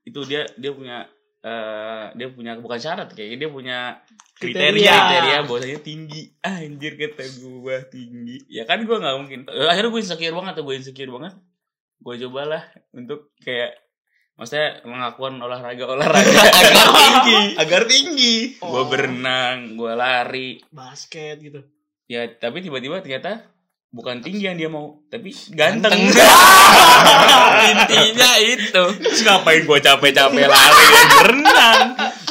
itu 0.07 0.21
dia 0.27 0.47
dia 0.59 0.73
punya 0.75 1.07
eh 1.43 2.05
dia 2.15 2.31
punya 2.31 2.55
bukan 2.63 2.79
syarat 2.79 3.11
kayak 3.19 3.35
dia 3.35 3.51
punya 3.51 3.99
Kriteria. 4.39 4.63
kriteria 4.79 4.95
kriteria 4.95 5.39
bahwasanya 5.47 5.81
tinggi 5.83 6.23
anjir 6.39 6.95
kata 6.95 7.27
gua 7.43 7.83
tinggi 7.91 8.47
ya 8.47 8.63
kan 8.63 8.87
gua 8.87 9.03
nggak 9.03 9.17
mungkin 9.19 9.41
akhirnya 9.51 9.91
gue 9.91 10.03
insecure 10.03 10.35
banget 10.39 10.53
atau 10.55 10.65
gue 10.67 10.75
insecure 10.79 11.11
banget 11.11 11.35
gue 12.03 12.15
cobalah 12.27 12.63
untuk 12.95 13.35
kayak 13.43 13.75
maksudnya 14.43 14.83
mengakuan 14.83 15.39
olahraga 15.39 15.87
olahraga 15.87 16.19
agar 16.59 16.75
tinggi. 16.91 17.41
Agar 17.63 17.83
tinggi. 17.87 18.37
Gue 18.59 18.75
Oh. 18.75 18.91
berenang 18.91 19.79
gue 19.79 19.93
lari. 19.93 20.59
Basket 20.69 21.39
gitu. 21.39 21.63
ya 22.05 22.27
tapi 22.29 22.59
tiba-tiba 22.59 22.99
ternyata 22.99 23.47
bukan 23.89 24.19
tinggi 24.19 24.43
yang 24.43 24.57
dia 24.57 24.67
mau 24.67 24.99
tapi 25.07 25.31
ganteng, 25.49 25.95
intinya 27.69 28.33
itu. 28.39 28.85
Terus 28.99 29.21
ngapain 29.23 29.63
gue 29.63 29.79
capek-capek 29.79 30.45
lari? 30.45 30.85
Dan 30.89 31.07
berenang. 31.15 31.81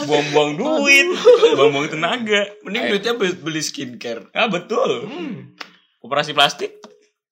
Buang-buang 0.01 0.51
duit. 0.55 1.07
Buang-buang 1.53 1.87
tenaga. 1.87 2.41
Mending 2.61 2.83
Eh, 2.83 2.89
duitnya 2.91 3.13
beli, 3.13 3.31
beli 3.35 3.61
skincare. 3.61 4.27
ah 4.31 4.49
betul. 4.49 5.07
Operasi 5.99 6.33
plastik? 6.33 6.81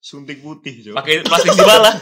Suntik 0.00 0.40
putih, 0.40 0.96
pakai 0.96 1.20
plastik 1.20 1.52
di 1.52 1.60
bala 1.60 1.92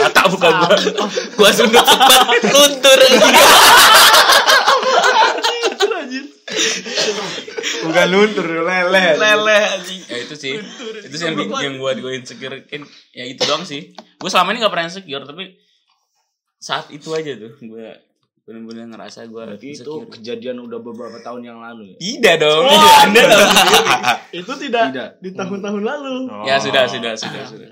Rata 0.00 0.22
buka 0.26 0.48
gua 0.58 0.76
Gua 1.36 1.50
sundut 1.50 1.84
cepat 1.84 2.18
luntur. 2.46 2.98
Bukan 7.80 8.06
luntur, 8.10 8.46
lele. 8.46 9.06
Lele 9.14 9.58
anjing. 9.70 10.00
ya 10.04 10.16
itu 10.18 10.34
sih 10.34 10.52
itu 11.00 11.16
sih 11.16 11.26
yang 11.26 11.38
yang 11.38 11.74
gua 11.76 11.94
gue 11.94 12.12
insecure 12.12 12.66
ya 13.10 13.24
itu 13.24 13.40
doang 13.42 13.62
sih 13.62 13.94
gue 13.94 14.28
selama 14.28 14.50
ini 14.50 14.58
gak 14.60 14.70
pernah 14.70 14.86
insecure 14.86 15.22
tapi 15.22 15.44
saat 16.56 16.90
itu 16.90 17.08
aja 17.10 17.32
tuh 17.36 17.54
gue 17.56 17.86
bener-bener 18.42 18.86
ngerasa 18.88 19.24
gue 19.24 19.38
Berarti 19.38 19.68
itu 19.72 19.92
kejadian 20.08 20.58
udah 20.60 20.78
beberapa 20.78 21.18
tahun 21.20 21.42
yang 21.44 21.58
lalu 21.58 21.94
ya. 21.94 21.96
tidak 21.96 22.34
dong 22.42 22.66
Oh, 22.66 22.94
anda 23.00 23.20
tahu 23.22 23.44
sendiri. 23.48 23.88
Itu 24.32 24.52
tidak, 24.56 24.84
Tidak. 24.90 25.08
di 25.18 25.30
tahun-tahun 25.32 25.82
lalu. 25.82 26.14
Oh. 26.26 26.42
ya 26.42 26.58
sudah 26.58 26.84
sudah 26.84 27.14
sudah 27.14 27.42
sudah 27.46 27.70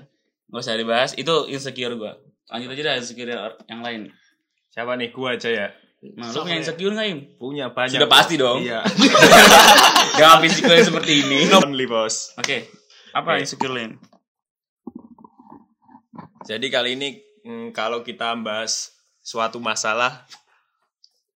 nggak 0.49 0.61
usah 0.65 0.75
dibahas 0.75 1.11
itu 1.15 1.33
insecure 1.47 1.93
gue 1.95 2.13
lanjut 2.49 2.69
aja 2.73 2.81
dah 2.81 2.95
insecure 2.97 3.29
yang 3.69 3.81
lain 3.85 4.09
Siapa 4.69 4.93
nih? 5.01 5.09
Gue 5.09 5.33
aja 5.33 5.49
ya. 5.49 5.67
nah, 6.13 6.29
lu 6.29 6.45
punya 6.45 6.61
insecure 6.61 6.93
nggak 6.93 7.07
im 7.09 7.19
Punya 7.41 7.73
banyak. 7.73 7.97
Sudah 7.97 8.07
pasti 8.07 8.37
dong. 8.37 8.61
Iya. 8.61 8.85
jangan 10.19 10.39
physical 10.45 10.75
seperti 10.77 11.25
ini 11.25 11.47
Only 11.57 11.87
bos. 11.87 12.35
oke 12.37 12.67
apa 13.15 13.41
insecure 13.41 13.73
lain 13.73 13.97
Jadi 16.45 16.67
kali 16.71 16.97
ini 16.97 17.17
mm, 17.45 17.75
kalau 17.77 18.01
kita 18.01 18.33
bahas 18.39 18.93
suatu 19.21 19.61
masalah 19.61 20.25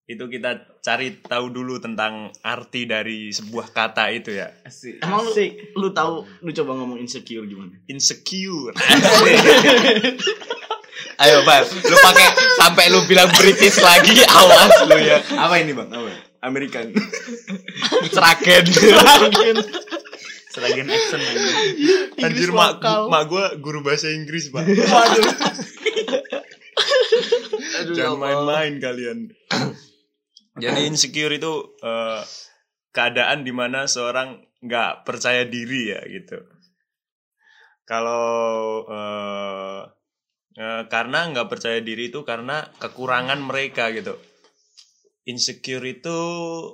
itu 0.02 0.24
kita 0.26 0.82
cari 0.82 1.22
tahu 1.22 1.54
dulu 1.54 1.78
tentang 1.78 2.34
arti 2.42 2.90
dari 2.90 3.30
sebuah 3.30 3.70
kata 3.70 4.10
itu 4.10 4.34
ya. 4.34 4.50
Emang 4.98 5.30
lu, 5.30 5.32
lu 5.78 5.88
tahu 5.94 6.26
lu 6.42 6.50
coba 6.50 6.72
ngomong 6.82 6.98
insecure 6.98 7.46
gimana? 7.46 7.78
Insecure. 7.86 8.74
Ayo 11.22 11.46
bang, 11.46 11.62
lu 11.70 11.96
pakai 12.02 12.28
sampai 12.58 12.90
lu 12.90 13.06
bilang 13.06 13.30
British 13.38 13.78
lagi, 13.78 14.26
awas 14.26 14.74
lu 14.90 14.98
ya. 14.98 15.22
Apa 15.38 15.62
ini 15.62 15.70
bang? 15.70 15.86
Apa? 15.86 16.10
American. 16.42 16.90
Seragen. 18.14 18.66
Seragen 20.50 20.86
accent 20.90 21.22
lagi. 21.22 21.50
Anjir 22.26 22.50
mak 22.50 22.82
mak 22.82 23.22
gue 23.30 23.44
guru 23.62 23.86
bahasa 23.86 24.10
Inggris 24.10 24.50
pak. 24.50 24.66
Aduh, 27.72 27.94
Jangan 27.94 28.18
main-main 28.18 28.82
kalian. 28.82 29.30
Jadi 30.52 30.84
insecure 30.84 31.32
itu 31.32 31.52
eh, 31.80 32.22
keadaan 32.92 33.40
di 33.40 33.52
mana 33.56 33.88
seorang 33.88 34.36
nggak 34.60 35.08
percaya 35.08 35.48
diri 35.48 35.96
ya 35.96 36.00
gitu. 36.04 36.44
Kalau 37.88 38.84
eh, 38.86 39.80
eh, 40.60 40.82
karena 40.92 41.32
nggak 41.32 41.48
percaya 41.48 41.80
diri 41.80 42.12
itu 42.12 42.20
karena 42.22 42.68
kekurangan 42.76 43.40
mereka 43.40 43.88
gitu. 43.96 44.20
Insecure 45.24 45.88
itu 45.88 46.18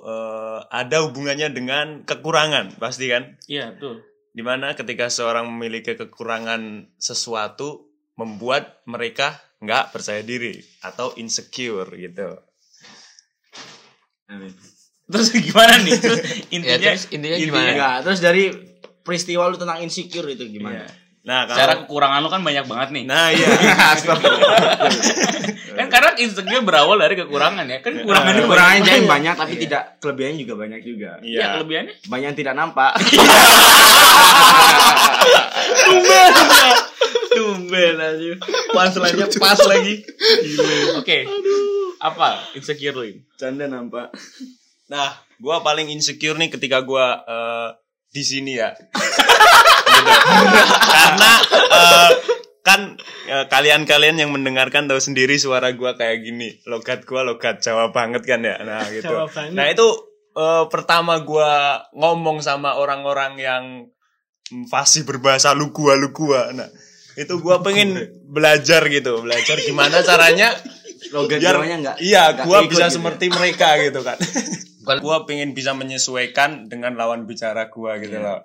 eh, 0.03 0.59
ada 0.67 0.97
hubungannya 1.07 1.49
dengan 1.55 2.03
kekurangan 2.03 2.75
pasti 2.83 3.07
kan? 3.07 3.39
Iya, 3.47 3.79
betul. 3.79 4.03
Di 4.35 4.43
mana 4.43 4.75
ketika 4.75 5.07
seorang 5.07 5.47
memiliki 5.47 5.95
kekurangan 5.95 6.93
sesuatu 6.99 7.87
membuat 8.19 8.83
mereka 8.83 9.39
nggak 9.63 9.95
percaya 9.95 10.19
diri 10.19 10.59
atau 10.83 11.15
insecure 11.15 11.95
gitu. 11.95 12.48
Terus 15.09 15.27
gimana 15.49 15.73
nih? 15.81 15.97
Terus 15.97 16.19
Ya 16.53 16.55
intinya 16.55 16.77
terus 16.93 17.05
intinya 17.09 17.37
gimana? 17.37 17.69
Enggak, 17.73 17.95
terus 18.05 18.19
dari 18.21 18.43
peristiwa 19.01 19.49
lu 19.49 19.57
tentang 19.57 19.81
insecure 19.81 20.29
itu 20.29 20.45
gimana? 20.45 20.85
Nah, 21.19 21.45
kalau 21.45 21.57
Cara 21.59 21.73
kekurangan 21.83 22.19
lu 22.23 22.29
kan 22.31 22.41
banyak 22.41 22.65
banget 22.65 22.89
nih. 22.95 23.03
Nah, 23.05 23.27
iya. 23.29 23.47
kan 25.77 25.87
karena 25.91 26.09
insecure 26.17 26.63
berawal 26.63 26.97
dari 26.97 27.19
kekurangan 27.19 27.65
ya. 27.67 27.83
Kan 27.83 28.01
kekurangan 28.01 28.33
Kekurangannya 28.39 28.43
kekurangan 28.47 28.79
jangan 28.87 29.05
banyak 29.05 29.33
tapi 29.35 29.53
tidak 29.59 29.81
kelebihannya 29.99 30.37
juga 30.41 30.53
banyak 30.57 30.81
juga. 30.81 31.09
Iya, 31.19 31.37
Iya. 31.37 31.45
kelebihannya. 31.59 31.93
Banyak 32.07 32.27
yang 32.33 32.37
tidak 32.39 32.53
nampak. 32.55 32.91
Tumben 37.29 37.95
aja. 37.99 38.33
Punchline-nya 38.73 39.27
pas 39.37 39.59
lagi. 39.69 39.93
Oke. 40.97 41.17
Apa 41.99 42.55
insecure 42.55 42.95
lu 42.95 43.03
ini? 43.03 43.21
Canda 43.35 43.67
nampak. 43.67 44.15
Nah, 44.87 45.11
gua 45.37 45.59
paling 45.59 45.91
insecure 45.91 46.39
nih 46.39 46.47
ketika 46.47 46.79
gua 46.81 47.21
eh, 47.27 47.69
di 48.09 48.23
sini 48.23 48.55
ya. 48.55 48.71
Gitu. 48.73 50.11
Karena 50.95 51.31
eh, 51.51 52.11
kan 52.63 52.95
eh, 53.27 53.45
kalian-kalian 53.51 54.15
yang 54.15 54.31
mendengarkan 54.31 54.87
tahu 54.87 54.97
sendiri 55.03 55.35
suara 55.35 55.75
gua 55.75 55.99
kayak 55.99 56.23
gini. 56.23 56.63
Logat 56.65 57.03
gua 57.03 57.27
logat 57.27 57.59
Jawa 57.59 57.91
banget 57.91 58.23
kan 58.23 58.47
ya. 58.47 58.55
Nah, 58.63 58.87
gitu. 58.95 59.13
Nah, 59.51 59.65
itu 59.67 59.87
eh, 60.39 60.65
pertama 60.71 61.19
gua 61.19 61.83
ngomong 61.91 62.39
sama 62.39 62.79
orang-orang 62.79 63.33
yang 63.37 63.63
mm, 64.55 64.71
fasih 64.71 65.03
berbahasa 65.03 65.51
lu 65.51 65.75
gua 65.75 65.99
lu 65.99 66.15
gua. 66.15 66.55
Nah, 66.55 66.71
itu 67.19 67.35
gua 67.43 67.59
pengen 67.59 68.07
belajar 68.35 68.87
gitu, 68.87 69.19
belajar 69.19 69.59
gimana 69.59 69.99
caranya 69.99 70.55
Logat 71.09 71.39
biar 71.39 71.55
Jawanya 71.55 71.77
enggak. 71.79 71.95
iya 71.99 72.23
enggak 72.31 72.45
gua 72.45 72.59
bisa 72.61 72.69
gitu 72.69 72.81
ya. 72.83 72.89
seperti 72.91 73.25
mereka 73.27 73.67
gitu 73.77 73.99
kan 74.01 74.17
gua 75.05 75.23
pengen 75.23 75.51
bisa 75.51 75.71
menyesuaikan 75.71 76.65
dengan 76.65 76.93
lawan 76.93 77.23
bicara 77.23 77.67
gua 77.67 77.95
gitu 77.97 78.15
Iya. 78.15 78.25
loh 78.25 78.39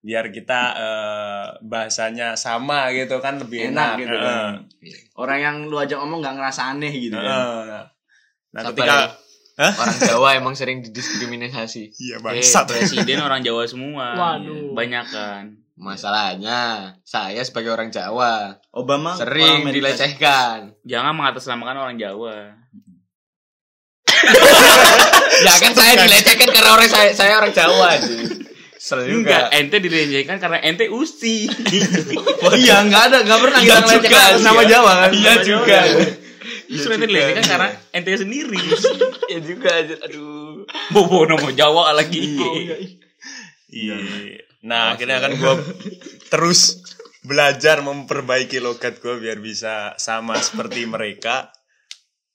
biar 0.00 0.28
kita 0.28 0.60
eh, 0.74 1.46
bahasanya 1.60 2.32
sama 2.34 2.88
gitu 2.90 3.18
kan 3.18 3.36
lebih 3.36 3.68
Enak 3.68 3.76
enak, 3.76 3.92
gitu 3.98 4.14
Heeh. 4.14 4.24
kan. 4.24 4.52
Orang 5.14 5.38
yang 5.38 5.56
lu 5.66 5.76
ajak 5.76 5.98
ngomong 5.98 6.20
nggak 6.20 6.36
ngerasa 6.36 6.72
aneh 6.72 6.88
gitu 6.90 7.14
kan. 7.14 7.28
Heeh. 7.28 7.82
nah 8.50 8.60
Sabar 8.60 8.70
ketika 8.72 8.94
ya. 8.96 9.08
Hah? 9.60 9.72
Orang 9.76 9.96
Jawa 10.08 10.28
emang 10.34 10.54
sering 10.54 10.80
didiskriminasi. 10.80 11.92
iya 11.98 12.16
Eh, 12.16 12.18
bangsat 12.18 12.64
presiden 12.66 13.20
orang 13.20 13.44
Jawa 13.44 13.68
semua. 13.68 14.16
Waduh. 14.16 14.72
Banyak 14.72 15.04
kan. 15.06 15.59
Masalahnya, 15.80 16.92
saya 17.08 17.40
sebagai 17.40 17.72
orang 17.72 17.88
Jawa 17.88 18.60
Obama 18.68 19.16
sering 19.16 19.64
orang 19.64 19.72
dilecehkan. 19.72 20.76
Jangan 20.84 21.16
mengatasnamakan 21.16 21.76
orang 21.80 21.96
Jawa. 21.96 22.52
Ya 25.40 25.56
kan 25.56 25.72
saya 25.72 26.04
dilecehkan 26.04 26.52
karena 26.52 26.76
orang 26.76 26.84
saya 26.84 27.16
saya 27.16 27.40
orang 27.40 27.56
Jawa 27.56 27.96
sih. 27.96 28.44
Sel 28.76 29.08
Enggak, 29.08 29.48
juga. 29.48 29.56
ente 29.56 29.76
dilecehkan 29.80 30.36
karena 30.36 30.60
ente 30.60 30.92
usi. 30.92 31.48
Iya, 32.60 32.84
enggak 32.84 33.02
ada, 33.08 33.24
enggak 33.24 33.40
pernah 33.40 33.60
kita 33.64 33.72
Iya 33.72 33.76
juga 33.80 33.88
ngelecehkan 33.88 34.32
sih, 34.36 34.44
sama 34.44 34.60
ya. 34.60 34.68
Jawa 34.68 34.92
kan. 35.00 35.10
Iya 35.16 35.34
juga. 35.40 35.78
Justru 36.68 36.90
ente 36.92 37.06
dilecehkan 37.08 37.44
karena 37.48 37.68
ente 37.96 38.10
sendiri. 38.20 38.60
Ya 39.32 39.38
juga 39.40 39.72
aduh. 39.80 40.68
Bobo 40.92 41.24
nama 41.24 41.48
Jawa 41.56 41.96
lagi. 41.96 42.36
iya 43.72 43.96
nah 44.60 44.92
akhirnya 44.92 45.24
kan 45.24 45.32
gua 45.40 45.56
terus 46.28 46.84
belajar 47.20 47.84
memperbaiki 47.84 48.60
logat 48.60 49.00
gua 49.00 49.20
biar 49.20 49.40
bisa 49.40 49.96
sama 50.00 50.40
seperti 50.40 50.88
mereka. 50.88 51.52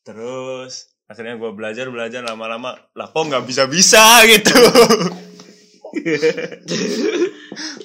Terus 0.06 0.94
akhirnya 1.06 1.38
gua 1.38 1.54
belajar 1.54 1.90
belajar 1.90 2.26
lama-lama 2.26 2.74
lah 2.98 3.10
kok 3.10 3.26
nggak 3.26 3.46
bisa 3.46 3.66
bisa 3.66 4.02
gitu. 4.34 4.54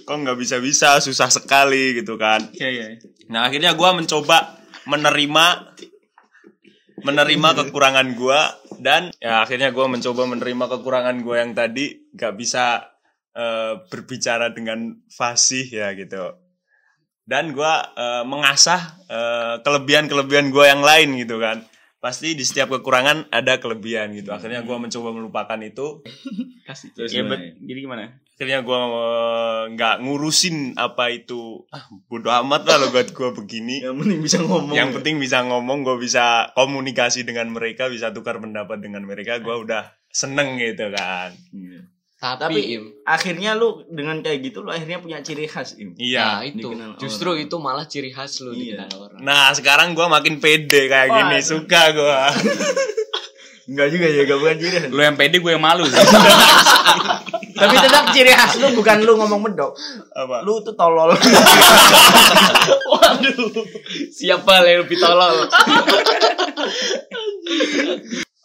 Kok 0.05 0.17
nggak 0.25 0.39
bisa 0.41 0.57
bisa 0.61 1.01
susah 1.01 1.33
sekali 1.33 2.01
gitu 2.01 2.21
kan. 2.21 2.45
Iya, 2.53 2.69
iya. 2.69 2.87
nah 3.33 3.49
akhirnya 3.49 3.73
gua 3.73 3.97
mencoba 3.97 4.61
menerima 4.85 5.47
menerima 7.01 7.49
kekurangan 7.65 8.09
gua 8.13 8.61
dan 8.77 9.09
ya 9.21 9.41
akhirnya 9.41 9.73
gua 9.73 9.89
mencoba 9.89 10.29
menerima 10.29 10.65
kekurangan 10.69 11.17
gua 11.25 11.37
yang 11.41 11.57
tadi. 11.57 12.13
Nggak 12.13 12.35
bisa 12.37 12.85
eh, 13.33 13.75
berbicara 13.87 14.51
dengan 14.51 14.79
fasih 15.09 15.65
ya 15.65 15.93
gitu 15.93 16.35
dan 17.23 17.51
gua 17.51 17.73
eh, 17.93 18.25
mengasah 18.25 18.81
eh, 19.07 19.55
kelebihan-kelebihan 19.61 20.49
gua 20.49 20.69
yang 20.69 20.81
lain 20.81 21.15
gitu 21.17 21.39
kan 21.39 21.63
pasti 21.97 22.33
di 22.33 22.41
setiap 22.41 22.73
kekurangan 22.73 23.29
ada 23.29 23.57
kelebihan 23.57 24.11
gitu 24.13 24.31
akhirnya 24.31 24.63
gua 24.63 24.79
mencoba 24.79 25.13
melupakan 25.13 25.61
itu 25.61 26.01
Kasih. 26.67 26.95
Terus 26.95 27.11
Ya, 27.11 27.23
bet- 27.23 27.59
jadi 27.59 27.81
gimana? 27.81 28.15
akhirnya 28.33 28.65
gua 28.65 28.79
eh, 28.89 29.63
nggak 29.71 29.97
ngurusin 30.01 30.73
apa 30.75 31.13
itu 31.13 31.61
ah 31.69 31.85
bodo 32.09 32.33
amat 32.33 32.65
lah 32.65 32.81
logat 32.81 33.13
gua 33.13 33.31
begini 33.31 33.85
Yang 33.85 34.01
penting 34.01 34.19
bisa 34.23 34.39
ngomong. 34.41 34.73
yang 34.73 34.89
ya. 34.89 34.95
penting 34.97 35.17
bisa 35.19 35.39
ngomong 35.45 35.79
gue 35.83 35.97
bisa 35.99 36.25
komunikasi 36.55 37.23
dengan 37.23 37.53
mereka 37.53 37.87
bisa 37.87 38.09
tukar 38.09 38.41
pendapat 38.41 38.81
dengan 38.81 39.05
mereka 39.05 39.39
gue 39.39 39.53
udah 39.53 39.85
seneng 40.09 40.57
gitu 40.57 40.89
kan 40.89 41.37
Iya. 41.53 41.85
Tapi, 42.21 42.37
Tapi 42.37 42.61
Im, 42.71 42.85
akhirnya 43.03 43.57
lu 43.57 43.81
dengan 43.89 44.21
kayak 44.21 44.45
gitu 44.45 44.61
lu 44.61 44.69
akhirnya 44.69 45.01
punya 45.01 45.25
ciri 45.25 45.49
khas, 45.49 45.73
Im. 45.75 45.97
nah 45.97 46.05
iya 46.45 46.45
itu 46.45 46.69
dikenal 46.69 47.01
justru 47.01 47.33
orang. 47.33 47.45
itu 47.45 47.57
malah 47.57 47.87
ciri 47.87 48.13
khas 48.13 48.45
lu 48.45 48.53
Iya. 48.53 48.85
dikenal 48.85 48.93
orang. 49.01 49.21
nah 49.21 49.49
sekarang 49.51 49.97
gue 49.97 50.05
makin 50.05 50.37
pede 50.37 50.85
kayak 50.87 51.09
gini 51.09 51.39
suka 51.41 51.83
gue 51.91 52.17
Enggak 53.67 53.89
juga 53.95 54.05
ya, 54.05 54.23
gak 54.25 54.37
bukan 54.37 54.57
ciri 54.59 54.77
khas. 54.77 54.91
Lu 54.91 55.01
yang 55.01 55.15
pede 55.15 55.37
gue 55.39 55.49
yang 55.49 55.63
malu 55.63 55.87
sih. 55.87 55.95
Tapi 57.61 57.75
tetap 57.79 58.05
ciri 58.11 58.33
khas 58.33 58.59
lu 58.59 58.69
bukan 58.75 58.99
lu 59.01 59.17
ngomong 59.17 59.41
medok. 59.41 59.73
apa 60.11 60.43
Lu 60.43 60.61
tuh 60.61 60.75
tolol. 60.75 61.15
Waduh, 62.91 63.65
siapa 64.11 64.61
yang 64.67 64.83
lebih 64.83 64.99
tolol? 64.99 65.47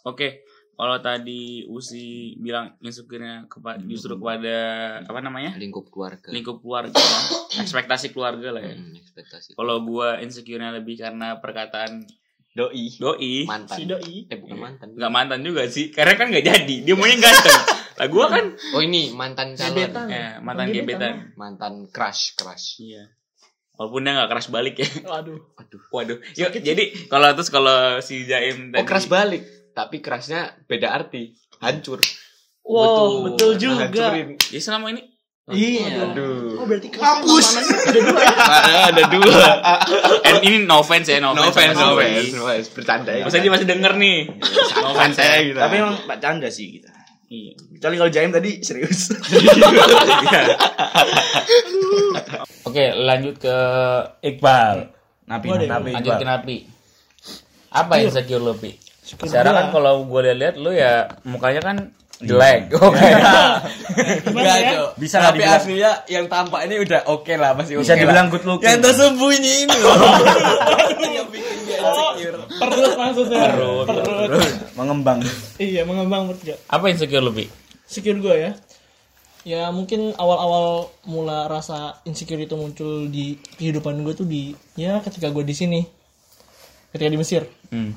Oke, 0.04 0.45
kalau 0.76 1.00
tadi 1.00 1.64
Usi 1.66 2.04
bilang 2.36 2.76
insecure-nya 2.78 3.44
kepa- 3.46 3.80
justru 3.82 4.14
kepada 4.14 4.56
apa 5.00 5.18
namanya? 5.18 5.56
Lingkup 5.56 5.88
keluarga. 5.88 6.28
lingkup 6.28 6.60
keluarga, 6.60 6.92
ekspektasi 7.56 8.12
keluarga 8.12 8.52
lah 8.52 8.62
ya. 8.62 8.74
Hmm, 8.74 8.92
ekspektasi. 8.94 9.52
Kalau 9.52 9.80
gua 9.82 10.20
insecure-nya 10.20 10.70
lebih 10.70 10.96
karena 10.96 11.36
perkataan 11.36 12.04
Doi. 12.52 12.88
doi, 12.94 13.44
Mantan. 13.44 13.76
Si 13.76 13.84
doi. 13.84 14.24
Eh 14.24 14.36
bukan 14.36 14.56
mantan. 14.56 14.88
nggak 14.92 15.12
mantan 15.12 15.40
juga 15.40 15.64
sih, 15.66 15.88
karena 15.90 16.12
kan 16.14 16.28
nggak 16.28 16.44
jadi. 16.46 16.76
Dia 16.82 16.94
maunya 16.94 17.16
ganteng. 17.18 17.60
Lah 17.96 18.08
gua 18.08 18.26
kan 18.28 18.44
Oh 18.72 18.80
ini 18.80 19.12
mantan 19.12 19.52
calon. 19.52 19.76
Gebetan. 19.78 20.06
eh, 20.08 20.30
mantan 20.38 20.66
Gebetan. 20.66 20.84
gebetan. 20.86 21.14
Mantan 21.34 21.72
crush 21.86 22.32
crush. 22.32 22.80
Iya. 22.80 23.12
Walaupun 23.74 24.00
dia 24.02 24.12
nggak 24.14 24.30
keras 24.30 24.48
balik 24.48 24.74
ya. 24.76 24.88
Waduh. 25.06 25.36
Aduh. 25.54 25.82
Waduh. 25.90 26.16
Yuk, 26.32 26.52
jadi 26.58 26.84
kalau 27.08 27.28
terus 27.32 27.48
kalau 27.48 28.00
si 28.00 28.24
Jaim 28.24 28.72
tadi 28.72 28.80
Oh 28.80 28.84
keras 28.84 29.04
balik. 29.04 29.44
Tapi 29.76 30.00
kerasnya 30.00 30.56
beda 30.64 30.88
arti. 30.88 31.36
Hancur. 31.60 32.00
Wow, 32.64 33.28
betul, 33.28 33.60
juga. 33.60 33.92
Hancurin. 33.92 34.40
Jadi 34.40 34.60
selama 34.64 34.88
ini 34.96 35.04
Iya. 35.46 36.10
Aduh. 36.10 36.58
Oh 36.58 36.66
berarti 36.66 36.90
kampus 36.90 37.54
ada 37.54 38.00
dua 38.02 38.18
ya. 38.18 38.34
ada 38.90 39.02
dua. 39.06 39.46
And 40.26 40.42
ini 40.42 40.66
no 40.66 40.82
offense 40.82 41.06
ya, 41.06 41.22
no 41.22 41.38
No 41.38 41.54
offense. 41.54 41.78
no 41.78 41.94
offense, 41.94 42.34
no 42.34 42.50
offense. 42.50 42.66
Bercanda 42.74 43.14
ya. 43.14 43.22
Maksudnya 43.22 43.44
dia 43.46 43.52
masih 43.54 43.68
denger 43.70 43.92
nih. 43.94 44.18
No 44.82 44.86
offense 44.90 45.22
ya. 45.22 45.38
gitu. 45.46 45.58
Tapi 45.62 45.74
emang 45.78 45.94
Pak 46.02 46.18
Canda 46.18 46.50
sih 46.50 46.66
kita. 46.82 46.90
Iya. 47.30 47.54
Kecuali 47.78 47.94
kalau 47.94 48.10
Jaim 48.10 48.30
tadi 48.34 48.50
serius. 48.66 49.14
Oke, 52.66 52.84
lanjut 52.98 53.38
ke 53.38 53.56
Iqbal. 54.26 54.76
Napi, 55.30 55.46
deh. 55.62 55.68
napi 55.70 55.90
lanjut 55.94 56.12
ke. 56.18 56.26
Napi. 56.26 56.56
Apa 57.70 58.02
insecure 58.02 58.42
lu, 58.42 58.54
Pi? 58.58 58.85
Secara 59.06 59.54
gua. 59.54 59.58
kan 59.62 59.66
kalau 59.70 59.94
gue 60.02 60.34
lihat 60.34 60.58
lu 60.58 60.74
ya 60.74 61.06
mukanya 61.22 61.62
kan 61.62 61.76
jelek. 62.18 62.72
Oke. 62.86 63.06
Gimana 64.24 64.54
ya? 64.58 64.70
Bisa 64.96 65.20
lah 65.20 65.30
Tapi 65.30 65.44
dibilang, 65.44 65.60
aslinya 65.60 65.92
yang 66.08 66.24
tampak 66.26 66.60
ini 66.64 66.74
udah 66.80 67.00
oke 67.12 67.34
lah, 67.36 67.52
masih 67.52 67.76
oke 67.76 67.84
bisa 67.84 67.92
lah. 67.92 68.00
dibilang 68.02 68.26
good 68.32 68.44
looking. 68.48 68.66
Yang 68.66 68.80
tersembunyi 68.88 69.52
ini 69.68 69.76
loh. 69.76 69.96
yang 71.16 71.28
bikin 71.28 71.56
dia 71.68 71.78
insecure. 71.84 72.40
Perut 72.56 72.94
maksudnya. 72.96 73.40
Perut. 73.52 73.86
Perut. 73.86 74.52
Mengembang. 74.74 75.18
Iya 75.60 75.84
mengembang 75.84 76.32
menurut 76.32 76.40
gak? 76.40 76.58
Apa 76.72 76.84
insecure 76.88 77.20
lu, 77.20 77.32
Pi? 77.36 77.46
Secure 77.84 78.18
gue 78.18 78.34
ya. 78.34 78.52
Ya 79.46 79.70
mungkin 79.70 80.10
awal-awal 80.18 80.90
mula 81.06 81.46
rasa 81.46 82.02
insecure 82.02 82.42
itu 82.42 82.58
muncul 82.58 83.06
di 83.06 83.38
kehidupan 83.60 84.02
gue 84.02 84.14
tuh 84.16 84.26
di 84.26 84.56
ya 84.74 84.98
ketika 85.04 85.30
gue 85.30 85.46
di 85.46 85.54
sini, 85.54 85.80
ketika 86.90 87.06
di 87.12 87.18
Mesir. 87.20 87.46
Hmm. 87.70 87.94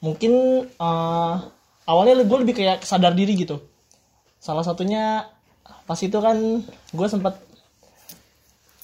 Mungkin 0.00 0.32
eh, 0.66 1.34
awalnya 1.84 2.14
gue 2.24 2.38
lebih 2.40 2.54
kayak 2.56 2.84
sadar 2.84 3.12
diri 3.12 3.36
gitu. 3.36 3.60
Salah 4.40 4.64
satunya 4.64 5.28
pas 5.84 5.98
itu 6.00 6.16
kan 6.22 6.36
gue 6.94 7.06
sempat 7.10 7.36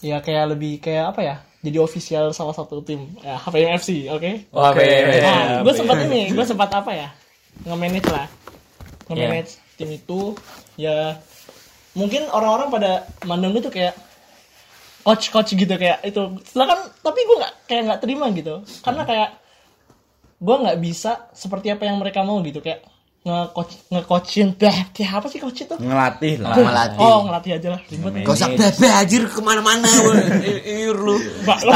ya 0.04 0.20
kayak 0.20 0.56
lebih 0.56 0.78
kayak 0.82 1.16
apa 1.16 1.20
ya? 1.24 1.36
Jadi 1.64 1.78
official 1.82 2.30
salah 2.30 2.54
satu 2.54 2.78
tim 2.84 3.16
ya 3.24 3.40
HPM 3.42 3.74
FC, 3.80 4.06
oke? 4.12 4.54
Wah, 4.54 4.70
Pi. 4.70 4.86
Nah, 5.18 5.66
gue 5.66 5.74
sempat 5.74 5.98
ini, 6.06 6.30
gue 6.30 6.44
sempat 6.54 6.70
apa 6.70 6.92
ya? 6.94 7.08
Nge-manage 7.66 8.08
lah. 8.12 8.28
Nge-manage 9.10 9.52
tim 9.76 9.90
itu 9.92 10.36
ya 10.76 11.20
mungkin 11.96 12.28
orang-orang 12.28 12.68
pada 12.68 12.92
mandang 13.24 13.56
itu 13.56 13.72
kayak 13.72 13.96
coach 15.02 15.32
coach 15.32 15.56
gitu 15.56 15.74
kayak 15.74 16.04
itu. 16.06 16.38
Sedangkan 16.44 16.86
tapi 17.00 17.18
gue 17.24 17.36
nggak 17.40 17.54
kayak 17.66 17.82
nggak 17.88 18.00
terima 18.04 18.26
gitu. 18.36 18.62
Karena 18.84 19.02
kayak 19.02 19.30
gue 20.36 20.56
nggak 20.56 20.78
bisa 20.80 21.32
seperti 21.32 21.72
apa 21.72 21.88
yang 21.88 21.96
mereka 21.96 22.20
mau 22.20 22.40
gitu 22.44 22.60
kayak 22.60 22.84
nge-coach 23.26 23.90
nge-coachin 23.90 24.54
kayak 24.54 24.94
apa 25.10 25.26
sih 25.26 25.42
coach 25.42 25.66
itu? 25.66 25.74
Ngelatih 25.74 26.46
lah. 26.46 26.54
Melatih. 26.54 26.98
Oh, 27.02 27.26
ngelatih 27.26 27.52
aja 27.58 27.68
lah 27.74 27.80
ribet. 27.90 28.22
Gak 28.22 28.36
usah 28.38 28.50
bebe 28.54 28.86
anjir 28.86 29.22
ke 29.26 29.40
mana-mana. 29.42 29.90
Ir 30.62 30.94
lu. 30.94 31.18
Mbak, 31.42 31.58
lo. 31.66 31.72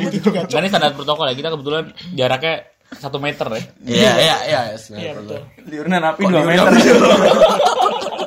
gitu. 0.00 0.32
Nah, 0.32 0.60
ini 0.64 0.68
standar 0.72 0.96
protokol 0.96 1.28
ya. 1.28 1.36
Kita 1.36 1.52
kebetulan 1.52 1.92
jaraknya 2.16 2.54
satu 2.96 3.20
meter 3.20 3.46
ya. 3.52 3.62
Iya, 3.84 4.12
iya, 4.16 4.36
iya. 4.48 4.60
Iya 4.80 5.12
betul. 5.12 5.40
Liurnya 5.68 5.98
napi 6.00 6.22
2 6.24 6.40
meter. 6.40 6.72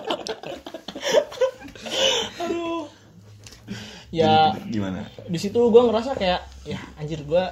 Ya 4.17 4.58
Gimana? 4.65 5.06
di 5.23 5.38
situ 5.38 5.60
gue 5.60 5.82
ngerasa 5.84 6.12
kayak 6.13 6.41
ya 6.65 6.80
anjir 6.95 7.21
gue 7.21 7.43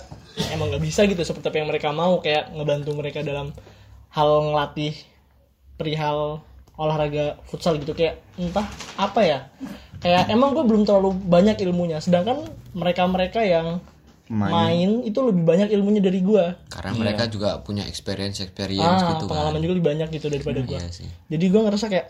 emang 0.49 0.67
nggak 0.67 0.81
bisa 0.81 1.05
gitu 1.05 1.21
seperti 1.21 1.45
apa 1.45 1.57
yang 1.57 1.69
mereka 1.69 1.89
mau 1.91 2.17
kayak 2.17 2.49
ngebantu 2.51 2.91
mereka 2.93 3.21
dalam 3.21 3.53
hal 4.09 4.29
ngelatih 4.43 4.95
perihal 5.75 6.41
olahraga 6.75 7.39
futsal 7.45 7.77
gitu 7.77 7.93
kayak 7.93 8.19
entah 8.35 8.65
apa 8.95 9.21
ya 9.21 9.39
kayak 9.99 10.27
emang 10.27 10.51
gue 10.51 10.63
belum 10.63 10.83
terlalu 10.83 11.15
banyak 11.15 11.55
ilmunya 11.61 11.99
sedangkan 11.99 12.43
mereka 12.73 13.05
mereka 13.05 13.41
yang 13.41 13.79
Main. 14.25 14.49
main, 14.49 14.91
itu 15.05 15.21
lebih 15.21 15.45
banyak 15.45 15.69
ilmunya 15.69 16.01
dari 16.01 16.17
gue 16.17 16.57
Karena 16.65 16.97
mereka 16.97 17.29
juga 17.29 17.61
punya 17.61 17.85
experience 17.85 18.41
experience 18.41 18.81
ah 19.05 19.13
gitu 19.13 19.29
pengalaman 19.29 19.53
kan. 19.53 19.61
juga 19.61 19.73
lebih 19.77 19.85
banyak 19.85 20.07
gitu 20.09 20.27
daripada 20.33 20.59
gue 20.65 20.73
Iya 20.75 20.89
sih. 20.89 21.05
jadi 21.29 21.45
gue 21.45 21.61
ngerasa 21.61 21.85
kayak 21.85 22.07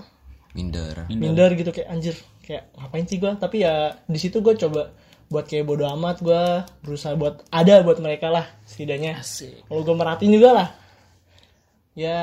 Minder. 0.56 0.96
minder 1.12 1.52
gitu 1.52 1.76
kayak 1.76 1.92
anjir 1.92 2.16
kayak 2.46 2.70
ngapain 2.78 3.06
sih 3.10 3.18
gue 3.18 3.32
tapi 3.42 3.66
ya 3.66 3.98
di 4.06 4.20
situ 4.22 4.38
gue 4.46 4.54
coba 4.54 4.94
buat 5.26 5.50
kayak 5.50 5.66
bodo 5.66 5.90
amat 5.98 6.22
gue 6.22 6.42
berusaha 6.86 7.18
buat 7.18 7.42
ada 7.50 7.82
buat 7.82 7.98
mereka 7.98 8.30
lah 8.30 8.46
setidaknya. 8.70 9.18
Kalau 9.66 9.82
gue 9.82 9.96
merhatiin 9.98 10.32
juga 10.38 10.50
lah. 10.54 10.68
Ya 11.98 12.20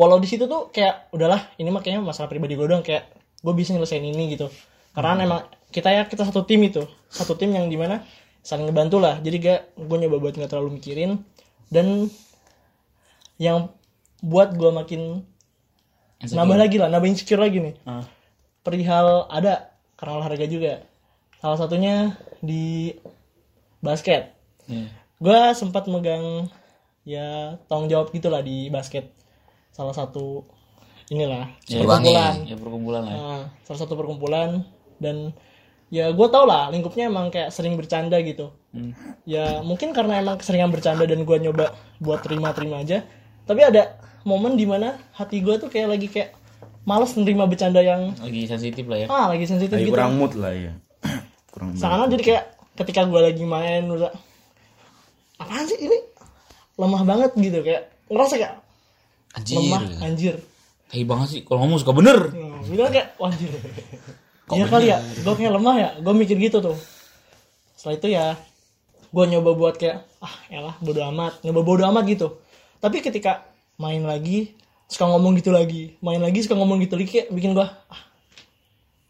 walau 0.00 0.16
di 0.16 0.28
situ 0.28 0.48
tuh 0.48 0.72
kayak 0.72 1.12
udahlah 1.12 1.52
ini 1.60 1.68
mah 1.68 1.84
kayaknya 1.84 2.00
masalah 2.00 2.32
pribadi 2.32 2.56
gue 2.56 2.64
doang 2.64 2.80
kayak 2.80 3.12
gue 3.44 3.52
bisa 3.52 3.76
nyelesain 3.76 4.00
ini 4.00 4.32
gitu. 4.32 4.48
Karena 4.96 5.20
emang 5.20 5.44
kita 5.68 5.92
ya 5.92 6.08
kita 6.08 6.24
satu 6.24 6.48
tim 6.48 6.64
itu. 6.64 6.88
Satu 7.12 7.36
tim 7.36 7.52
yang 7.52 7.68
di 7.68 7.76
mana 7.76 8.00
saling 8.40 8.64
ngebantu 8.64 8.96
lah. 8.96 9.20
Jadi 9.20 9.36
gak 9.36 9.60
gue 9.76 9.96
nyoba 10.00 10.16
buat 10.16 10.34
nggak 10.40 10.48
terlalu 10.48 10.80
mikirin. 10.80 11.20
Dan 11.68 12.08
yang 13.36 13.76
buat 14.24 14.56
gue 14.56 14.72
makin 14.72 15.20
nambah 16.24 16.56
lagi 16.56 16.80
lah 16.80 16.88
nambah 16.88 17.12
insecure 17.12 17.44
lagi 17.44 17.60
nih. 17.60 17.74
Ah. 17.84 18.15
Perihal 18.66 19.30
ada 19.30 19.70
karena 19.94 20.18
olahraga 20.18 20.50
juga. 20.50 20.82
Salah 21.38 21.54
satunya 21.54 22.18
di 22.42 22.90
basket. 23.78 24.34
Iya. 24.66 24.90
gue 25.16 25.40
sempat 25.56 25.86
megang 25.88 26.50
ya 27.06 27.54
tanggung 27.70 27.86
jawab 27.86 28.10
gitulah 28.10 28.42
di 28.42 28.66
basket. 28.68 29.14
Salah 29.70 29.94
satu 29.94 30.42
inilah 31.08 31.46
Ya, 31.70 31.86
perkumpulan. 31.86 32.34
Ya 32.44 32.56
perkumpulan 32.58 33.02
lah. 33.06 33.14
ya. 33.14 33.18
Nah, 33.22 33.42
salah 33.62 33.80
satu 33.86 33.94
perkumpulan. 33.94 34.66
Dan 34.98 35.30
ya 35.86 36.10
gue 36.10 36.26
tau 36.28 36.44
lah 36.44 36.66
lingkupnya 36.74 37.06
emang 37.06 37.30
kayak 37.30 37.54
sering 37.54 37.78
bercanda 37.78 38.18
gitu. 38.20 38.50
Ya 39.24 39.62
mungkin 39.62 39.94
karena 39.94 40.18
emang 40.20 40.36
keseringan 40.36 40.74
bercanda 40.74 41.06
dan 41.06 41.22
gue 41.22 41.36
nyoba 41.38 41.72
buat 42.02 42.20
terima-terima 42.26 42.82
aja. 42.82 43.06
Tapi 43.46 43.62
ada 43.62 43.96
momen 44.26 44.58
di 44.58 44.66
mana 44.66 44.98
hati 45.14 45.40
gue 45.40 45.54
tuh 45.56 45.70
kayak 45.70 45.88
lagi 45.96 46.10
kayak 46.10 46.34
males 46.86 47.12
nerima 47.12 47.44
bercanda 47.44 47.82
yang 47.82 48.14
Lagi 48.16 48.46
sensitif 48.46 48.86
lah 48.86 48.98
ya. 48.98 49.06
ah 49.10 49.26
lagi 49.28 49.44
sensitif 49.44 49.74
Lagi 49.74 49.84
gitu 49.84 49.92
kurang 49.92 50.16
mood 50.16 50.32
lah 50.38 50.54
ya. 50.54 50.72
kurang 51.52 51.74
mood. 51.74 51.80
seakan 51.82 52.06
jadi 52.08 52.22
kayak 52.22 52.44
ketika 52.76 53.00
gue 53.04 53.20
lagi 53.20 53.44
main 53.44 53.82
udah 53.86 54.12
apaan 55.36 55.66
sih 55.66 55.78
ini 55.78 55.98
lemah 56.76 57.02
banget 57.02 57.30
gitu 57.34 57.58
kayak 57.60 57.82
ngerasa 58.06 58.34
kayak 58.36 58.54
Anjir. 59.34 59.56
lemah 59.58 59.82
anjir 60.00 60.36
Tai 60.86 61.02
banget 61.02 61.28
sih. 61.28 61.40
Kalau 61.42 61.66
ngomong 61.66 61.82
suka 61.82 61.90
bener. 61.90 62.30
Bilang 62.62 62.94
kayak 62.94 63.18
wah 63.18 63.26
anjir 63.28 63.50
iya 64.46 64.64
kali 64.64 64.86
ya 64.86 65.02
gue 65.02 65.34
kayak 65.34 65.52
lemah 65.52 65.74
ya 65.74 65.88
gue 65.98 66.14
mikir 66.14 66.38
gitu 66.38 66.62
tuh 66.62 66.78
setelah 67.74 67.94
itu 67.98 68.08
ya 68.08 68.26
gue 69.04 69.24
nyoba 69.26 69.50
buat 69.52 69.74
kayak 69.74 70.06
ah 70.22 70.34
elah 70.46 70.78
bodo 70.78 71.02
amat 71.10 71.42
nyoba 71.42 71.60
bodo 71.66 71.82
amat 71.84 72.04
gitu 72.06 72.38
tapi 72.78 73.02
ketika 73.02 73.42
main 73.76 74.06
lagi 74.06 74.54
suka 74.86 75.04
ngomong 75.10 75.34
gitu 75.38 75.50
lagi 75.50 75.98
main 75.98 76.22
lagi 76.22 76.46
suka 76.46 76.54
ngomong 76.54 76.78
gitu 76.82 76.94
lagi 76.94 77.08
kayak 77.10 77.28
bikin 77.34 77.58
gue 77.58 77.66
ah, 77.66 78.02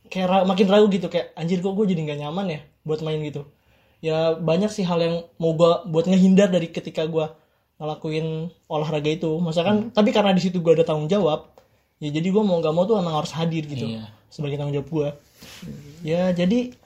kayak 0.09 0.27
ra- 0.29 0.47
makin 0.49 0.67
ragu 0.71 0.87
gitu 0.89 1.07
kayak 1.13 1.37
anjir 1.37 1.61
kok 1.61 1.77
gue 1.77 1.85
jadi 1.85 2.01
nggak 2.07 2.19
nyaman 2.25 2.47
ya 2.49 2.61
buat 2.87 3.03
main 3.03 3.19
gitu? 3.21 3.45
Ya 3.99 4.39
banyak 4.39 4.71
sih 4.71 4.87
hal 4.87 5.03
yang 5.03 5.15
mau 5.37 5.53
gue 5.59 5.73
buat 5.91 6.07
ngehindar 6.07 6.49
dari 6.49 6.71
ketika 6.71 7.05
gue 7.11 7.27
ngelakuin 7.77 8.49
olahraga 8.71 9.11
itu. 9.11 9.37
Misalkan 9.43 9.91
tapi 9.91 10.15
karena 10.15 10.31
di 10.31 10.41
situ 10.41 10.63
gue 10.63 10.73
ada 10.79 10.87
tanggung 10.87 11.11
jawab 11.11 11.51
ya 11.99 12.13
jadi 12.13 12.29
gue 12.29 12.43
mau 12.45 12.61
nggak 12.61 12.75
mau 12.77 12.85
tuh 12.85 13.01
emang 13.01 13.17
harus 13.19 13.33
hadir 13.33 13.65
gitu 13.65 13.89
Iya. 13.89 14.05
sebagai 14.29 14.61
tanggung 14.61 14.77
jawab 14.77 14.89
gue 14.93 15.09
ya 16.05 16.29
jadi 16.37 16.77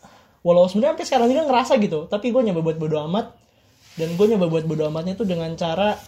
walau 0.46 0.70
sebenarnya 0.70 0.94
sampai 0.94 1.06
sekarang 1.10 1.26
juga 1.34 1.42
ngerasa 1.50 1.72
gitu 1.82 2.06
tapi 2.06 2.30
gue 2.30 2.42
nyoba 2.46 2.60
buat 2.62 2.78
bodo 2.78 2.96
amat. 3.10 3.26
Dan 3.98 4.14
gue 4.16 4.26
nyoba 4.30 4.46
buat 4.48 4.64
bodo 4.64 4.86
amatnya 4.88 5.14
tuh 5.14 5.26
dengan 5.28 5.50
cara 5.54 5.98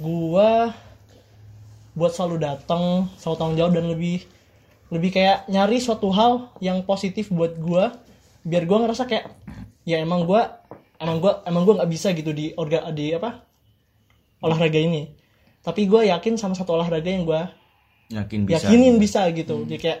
gue 0.00 0.50
buat 1.94 2.12
selalu 2.12 2.42
datang 2.42 3.08
selalu 3.18 3.36
tanggung 3.38 3.58
jawab 3.58 3.72
dan 3.78 3.86
lebih 3.88 4.26
lebih 4.90 5.10
kayak 5.14 5.46
nyari 5.48 5.78
suatu 5.80 6.10
hal 6.12 6.52
yang 6.60 6.82
positif 6.84 7.30
buat 7.30 7.54
gue 7.56 7.84
biar 8.44 8.62
gue 8.68 8.78
ngerasa 8.84 9.08
kayak 9.08 9.30
ya 9.88 10.02
emang 10.02 10.28
gue 10.28 10.42
emang 11.00 11.18
gue 11.18 11.32
emang 11.48 11.62
gue 11.64 11.74
nggak 11.80 11.90
bisa 11.90 12.12
gitu 12.12 12.30
di 12.30 12.52
orga 12.54 12.84
di 12.92 13.14
apa 13.14 13.42
olahraga 14.44 14.76
ini 14.76 15.08
tapi 15.64 15.88
gue 15.88 16.12
yakin 16.12 16.36
sama 16.36 16.52
satu 16.52 16.76
olahraga 16.76 17.08
yang 17.08 17.24
gue 17.24 17.42
Yakin 18.12 18.44
bisa. 18.44 18.68
yakinin 18.68 19.00
bisa 19.00 19.24
gitu 19.32 19.64
jadi 19.64 19.80
kayak 19.80 20.00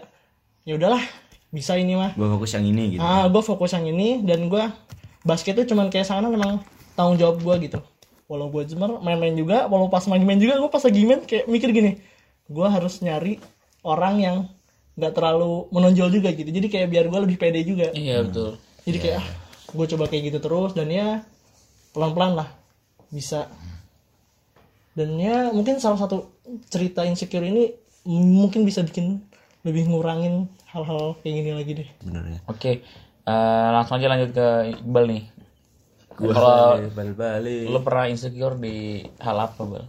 ya 0.68 0.76
udahlah 0.76 1.00
bisa 1.48 1.78
ini 1.80 1.96
mah 1.96 2.12
Gue 2.18 2.28
fokus 2.28 2.52
yang 2.52 2.66
ini 2.68 2.84
gitu. 2.98 3.00
ah 3.00 3.24
gue 3.30 3.42
fokus 3.42 3.70
yang 3.72 3.86
ini 3.88 4.20
dan 4.26 4.52
gue 4.52 4.64
basket 5.24 5.56
tuh 5.56 5.64
cuman 5.64 5.88
kayak 5.88 6.04
sana 6.04 6.28
memang 6.28 6.60
tanggung 6.92 7.16
jawab 7.16 7.40
gue 7.40 7.70
gitu 7.70 7.80
walau 8.30 8.48
gue 8.48 8.62
cuma 8.72 9.00
main-main 9.00 9.34
juga. 9.36 9.66
Walau 9.68 9.88
pas 9.92 10.04
main-main 10.08 10.40
juga 10.40 10.56
gue 10.58 10.70
pas 10.70 10.82
lagi 10.82 11.00
main 11.04 11.20
kayak 11.24 11.46
mikir 11.48 11.70
gini 11.72 11.92
gue 12.44 12.66
harus 12.68 13.00
nyari 13.00 13.40
orang 13.84 14.14
yang 14.20 14.36
nggak 14.94 15.12
terlalu 15.16 15.66
menonjol 15.72 16.08
juga 16.12 16.30
gitu. 16.32 16.48
Jadi 16.48 16.66
kayak 16.70 16.88
biar 16.92 17.04
gue 17.08 17.20
lebih 17.24 17.36
pede 17.40 17.60
juga. 17.64 17.90
Iya 17.92 18.24
betul. 18.24 18.60
jadi 18.84 18.98
kayak 19.00 19.20
ah, 19.24 19.28
gue 19.72 19.86
coba 19.96 20.04
kayak 20.12 20.22
gitu 20.28 20.38
terus 20.44 20.76
dan 20.76 20.88
ya 20.92 21.24
pelan-pelan 21.96 22.44
lah 22.44 22.48
bisa. 23.08 23.48
Dan 24.94 25.18
ya 25.18 25.50
mungkin 25.50 25.82
salah 25.82 25.98
satu 25.98 26.30
cerita 26.70 27.02
insecure 27.02 27.42
ini 27.42 27.74
mungkin 28.06 28.62
bisa 28.62 28.84
bikin 28.84 29.24
lebih 29.64 29.88
ngurangin 29.88 30.46
hal-hal 30.68 31.16
kayak 31.24 31.34
gini 31.40 31.50
lagi 31.56 31.72
deh. 31.82 31.88
Bener 32.04 32.22
ya. 32.28 32.38
Oke, 32.46 32.84
eh, 33.24 33.68
langsung 33.72 33.96
aja 33.96 34.06
lanjut 34.12 34.30
ke 34.36 34.46
Iqbal 34.76 35.04
nih. 35.08 35.22
Kalau 36.14 36.78
balik-balik. 36.90 37.66
lo 37.68 37.80
pernah 37.82 38.04
insecure 38.06 38.56
di 38.56 39.02
hal 39.18 39.36
apa, 39.38 39.62
Bal? 39.62 39.84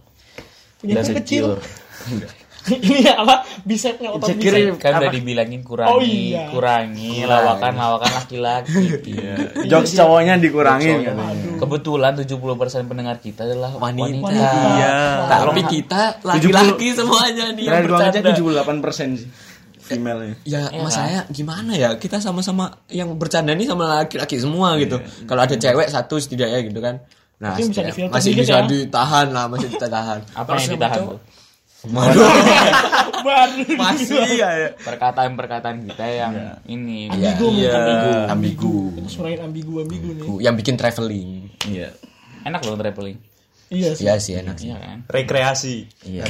punya 0.76 1.00
kecil 1.02 1.56
ini 2.66 3.06
apa 3.22 3.46
bisepnya 3.62 4.10
otot 4.10 4.26
Insecure 4.34 4.58
bisep 4.58 4.82
Kan 4.82 4.98
udah 4.98 5.10
dibilangin 5.14 5.62
kurangi, 5.62 5.92
Oh, 5.94 6.00
iya. 6.02 6.50
kurangi 6.50 7.22
lawakan 7.22 7.72
lawakan 7.78 8.10
laki-laki. 8.10 8.84
Iya. 9.06 9.34
Jokes 9.70 9.94
cowoknya 9.94 10.34
dikurangin 10.42 11.06
katanya. 11.06 11.62
Kebetulan 11.62 12.12
70% 12.18 12.90
pendengar 12.90 13.16
kita 13.22 13.46
adalah 13.46 13.70
wanita. 13.78 14.18
Wanita. 14.18 14.50
Iya. 14.50 14.98
Tapi 15.30 15.60
kita 15.70 16.02
laki-laki 16.26 16.88
semuanya 16.90 17.54
nih 17.54 17.64
yang 17.64 17.86
Terakhir 17.86 17.88
gua 17.88 17.98
bercanda. 18.34 18.74
78% 18.74 19.20
sih 19.22 19.28
female-nya. 19.86 20.34
Ya 20.42 20.68
masalahnya 20.74 21.22
gimana 21.28 21.72
ya 21.72 21.94
kita 21.94 22.18
sama-sama 22.18 22.82
yang 22.88 23.14
bercanda 23.14 23.50
nih 23.50 23.64
sama 23.64 24.02
laki-laki 24.02 24.36
semua 24.36 24.74
gitu. 24.76 24.98
Kalau 25.24 25.40
ada 25.40 25.54
cewek 25.54 25.86
satu 25.86 26.18
setidaknya 26.18 26.60
gitu 26.62 26.78
kan. 26.78 26.98
Nah, 27.36 27.52
Tapi 27.52 27.62
bisa 27.64 27.70
setidaknya 27.70 27.92
difilter 27.92 28.14
masih 28.14 28.32
bisa 28.32 28.54
ya. 28.54 28.64
ditahan 28.64 29.26
lah, 29.28 29.44
masih 29.46 29.68
ditahan. 29.68 30.18
Apa 30.34 30.48
Kalau 30.48 30.60
yang 30.60 30.72
ditahan 30.74 31.00
tuh? 31.00 31.18
baru 31.86 32.18
Masih 33.78 34.18
ya, 34.34 34.50
ya. 34.56 34.68
Perkataan-perkataan 34.76 35.86
kita 35.86 36.06
yang 36.08 36.34
ini. 36.64 37.06
ambigu 37.06 37.46
Iya, 37.52 37.70
ambigu 37.72 38.10
ambigu. 38.26 38.74
kita 38.96 39.08
surain 39.08 39.40
ambigu 39.40 39.72
ambigu 39.80 40.08
nih 40.12 40.26
Yang 40.42 40.54
bikin 40.62 40.74
traveling. 40.74 41.28
Iya. 41.64 41.94
Enak 42.42 42.60
loh 42.62 42.74
traveling. 42.74 43.18
iya 43.66 43.90
sih 43.92 44.02
Iya 44.02 44.14
sih 44.18 44.32
enak 44.36 44.56
sih. 44.56 44.66
Iya 44.66 44.76
kan? 44.78 44.98
Rekreasi. 45.06 45.76
Iya. 46.06 46.24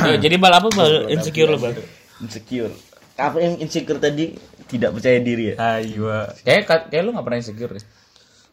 Yo, 0.00 0.14
jadi 0.18 0.34
bal 0.36 0.52
apa 0.52 0.68
bal 0.68 1.06
insecure 1.08 1.50
lo 1.50 1.58
bal? 1.58 1.74
Insecure. 2.20 2.72
Apa 3.20 3.36
yang 3.40 3.60
insecure 3.60 4.00
tadi? 4.00 4.32
Tidak 4.70 4.90
percaya 4.94 5.18
diri 5.20 5.52
ya? 5.52 5.54
Ayo. 5.80 6.08
Kayak 6.46 6.88
kayak 6.88 7.02
lu 7.02 7.10
gak 7.12 7.26
pernah 7.26 7.40
insecure 7.40 7.72
deh. 7.74 7.84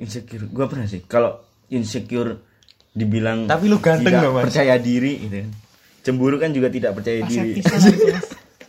Insecure. 0.01 0.45
Gua 0.49 0.65
pernah 0.67 0.87
sih. 0.89 1.03
Kalau 1.05 1.39
insecure 1.71 2.41
dibilang 2.97 3.45
Tapi 3.45 3.65
lu 3.69 3.77
ganteng 3.77 4.09
tidak 4.09 4.25
loh, 4.25 4.31
Mas. 4.41 4.49
percaya 4.49 4.75
diri 4.81 5.13
gitu 5.21 5.35
kan. 5.45 5.51
Cemburu 6.01 6.35
kan 6.41 6.49
juga 6.55 6.71
tidak 6.71 6.97
percaya 6.97 7.19
diri. 7.27 7.59
gitu 7.61 7.69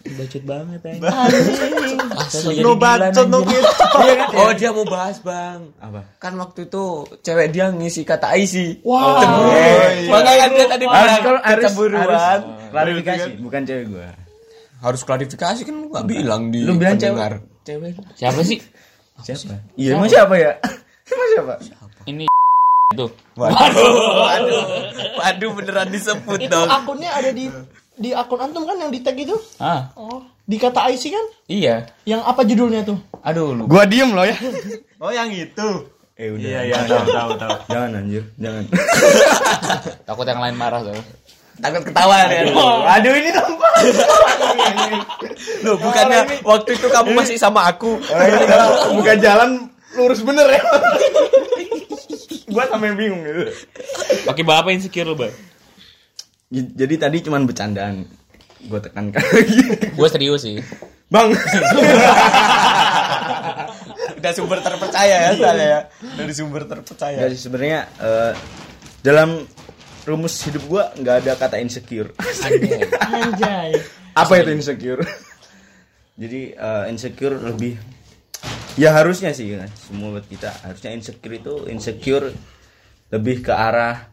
Bacot 0.08 0.44
banget 0.48 0.80
aja. 0.88 1.00
anjing 1.04 1.98
No 2.64 2.80
bacot 2.80 3.26
no 3.28 3.44
gitu. 3.44 3.64
Oh 4.40 4.50
dia 4.56 4.70
mau 4.72 4.84
bahas 4.88 5.20
bang. 5.20 5.68
Apa? 5.80 6.00
Kan 6.16 6.36
waktu 6.40 6.64
itu 6.68 7.04
cewek 7.20 7.52
dia 7.52 7.68
ngisi 7.72 8.08
kata 8.08 8.32
isi. 8.40 8.80
wow 8.84 9.20
Makanya 10.08 10.38
kan 10.48 10.50
dia 10.56 10.66
tadi 10.66 10.84
bilang 10.88 11.08
harus, 11.44 11.60
kecemburuan. 11.60 12.08
harus 12.08 12.22
klarifikasi, 12.72 13.30
bukan 13.40 13.60
cewek 13.68 13.84
gua. 13.92 14.08
Harus 14.78 15.02
klarifikasi 15.02 15.60
kan 15.62 15.74
lu 15.74 15.90
gak 15.90 16.06
bilang 16.06 16.48
di 16.48 16.62
Lu 16.62 16.74
bilang 16.74 16.94
pendengar. 16.96 17.42
Cewek. 17.62 17.98
Siapa 18.14 18.40
sih? 18.42 18.58
Siapa? 19.26 19.58
Iya, 19.74 19.98
emang 19.98 20.06
siapa 20.06 20.34
ya? 20.38 20.52
Emang 21.10 21.28
siapa? 21.34 21.54
Ini 22.06 22.24
itu. 22.94 23.06
Waduh. 23.34 24.64
Waduh 25.18 25.50
beneran 25.52 25.90
disebut 25.90 26.38
itu 26.38 26.48
dong. 26.48 26.70
akunnya 26.70 27.10
ada 27.10 27.34
di 27.34 27.50
di 27.98 28.14
akun 28.14 28.38
antum 28.38 28.62
kan 28.62 28.78
yang 28.78 28.94
di 28.94 29.02
tag 29.02 29.18
itu 29.18 29.34
Ah, 29.58 29.90
oh 29.98 30.22
di 30.46 30.54
kata 30.54 30.86
IC 30.88 31.10
kan 31.10 31.26
iya. 31.50 31.82
yang 32.06 32.22
apa 32.22 32.46
judulnya 32.46 32.86
tuh 32.86 32.94
Aduh 33.26 33.52
lu. 33.52 33.66
Gua 33.66 33.82
diem 33.84 34.14
loh 34.14 34.22
ya. 34.22 34.38
Oh 35.02 35.10
yang 35.10 35.28
itu. 35.28 35.68
Eh 36.14 36.30
udah. 36.30 36.38
Iya 36.38 36.60
iya 36.64 36.78
tahu 36.86 37.04
tahu 37.04 37.30
tahu. 37.34 37.56
Jangan 37.66 37.90
anjir, 37.98 38.22
jangan. 38.38 38.64
Takut 40.06 40.24
yang 40.24 40.38
lain 40.38 40.54
marah 40.54 40.80
tuh. 40.80 40.94
Takut 41.58 41.82
ketawa 41.82 42.30
ya. 42.30 42.46
Aduh 42.98 43.14
ini 43.18 43.30
tampak. 43.34 43.72
Loh 45.66 45.76
bukannya 45.78 46.42
waktu 46.46 46.70
itu 46.78 46.86
kamu 46.86 47.10
masih 47.18 47.36
sama 47.38 47.66
aku. 47.66 47.98
Bukan 48.94 49.16
jalan 49.18 49.66
lurus 49.98 50.22
bener 50.22 50.46
ya. 50.46 50.62
gua 52.54 52.64
sampai 52.70 52.94
bingung 52.96 53.20
gitu. 53.26 53.50
Pakai 54.24 54.42
bapak 54.46 54.72
insecure 54.72 55.04
lo, 55.04 55.18
Bang. 55.18 55.34
Jadi 56.50 56.94
tadi 56.96 57.20
cuman 57.26 57.44
bercandaan. 57.44 58.06
Gua 58.70 58.80
tekankan 58.82 59.22
lagi. 59.22 59.94
Gue 59.94 60.08
serius 60.08 60.42
sih. 60.46 60.62
Bang. 61.10 61.34
Udah 64.18 64.32
sumber 64.34 64.58
terpercaya 64.58 65.30
ya 65.30 65.36
soalnya 65.38 65.66
ya. 65.66 65.80
Dari 66.18 66.32
sumber 66.34 66.66
terpercaya. 66.66 67.16
Ya 67.22 67.26
sih 67.30 67.38
sebenarnya 67.38 67.86
eh, 68.02 68.32
dalam 69.06 69.46
rumus 70.08 70.40
hidup 70.48 70.64
gua 70.64 70.88
nggak 70.96 71.16
ada 71.24 71.32
kata 71.36 71.60
insecure. 71.60 72.10
anjay 73.04 73.76
Apa 74.16 74.40
itu 74.40 74.50
insecure? 74.56 75.04
Jadi 76.20 76.56
eh, 76.56 76.84
insecure 76.90 77.36
lebih 77.36 77.76
ya 78.78 78.94
harusnya 78.94 79.34
sih 79.34 79.58
kan 79.58 79.70
semua 79.74 80.18
buat 80.18 80.26
kita 80.30 80.50
harusnya 80.62 80.94
insecure 80.94 81.34
itu 81.34 81.54
insecure 81.66 82.30
lebih 83.10 83.42
ke 83.42 83.50
arah 83.50 84.06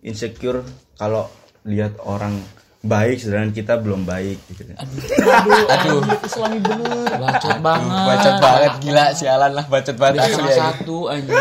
insecure 0.00 0.64
kalau 0.96 1.28
lihat 1.68 2.00
orang 2.00 2.40
baik 2.86 3.18
sedangkan 3.18 3.50
kita 3.50 3.74
belum 3.82 4.06
baik 4.06 4.38
gitu 4.54 4.62
kan. 4.70 4.76
Aduh. 5.74 6.00
islami 6.22 6.58
bener 6.62 7.18
Bacot 7.18 7.58
banget. 7.58 8.04
Bacot 8.06 8.36
banget 8.38 8.72
gila 8.80 9.06
sialan 9.12 9.52
lah 9.58 9.64
bacot 9.66 9.96
banget 9.98 10.22
asli 10.30 10.46
ya. 10.46 10.54
satu 10.54 11.10
anjir. 11.10 11.34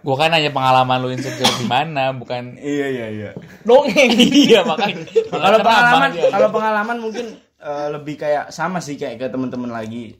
Gue 0.00 0.16
kan 0.16 0.30
hanya 0.30 0.48
pengalaman 0.48 0.98
lu 0.98 1.08
insecure 1.08 1.52
di 1.54 1.66
mana, 1.66 2.10
bukan 2.10 2.56
Iya 2.56 2.86
iya 2.88 3.06
iya. 3.08 3.30
dongeng 3.62 4.10
iya 4.46 4.60
makanya. 4.62 5.04
Kalau 5.26 5.58
pengalaman 5.60 6.10
dia? 6.10 6.28
kalau 6.28 6.48
pengalaman 6.48 6.96
mungkin 6.98 7.26
eh, 7.56 7.88
lebih 7.90 8.14
kayak 8.16 8.48
sama 8.48 8.78
sih 8.78 8.94
kayak 8.94 9.16
ke 9.16 9.26
teman-teman 9.28 9.70
lagi 9.70 10.16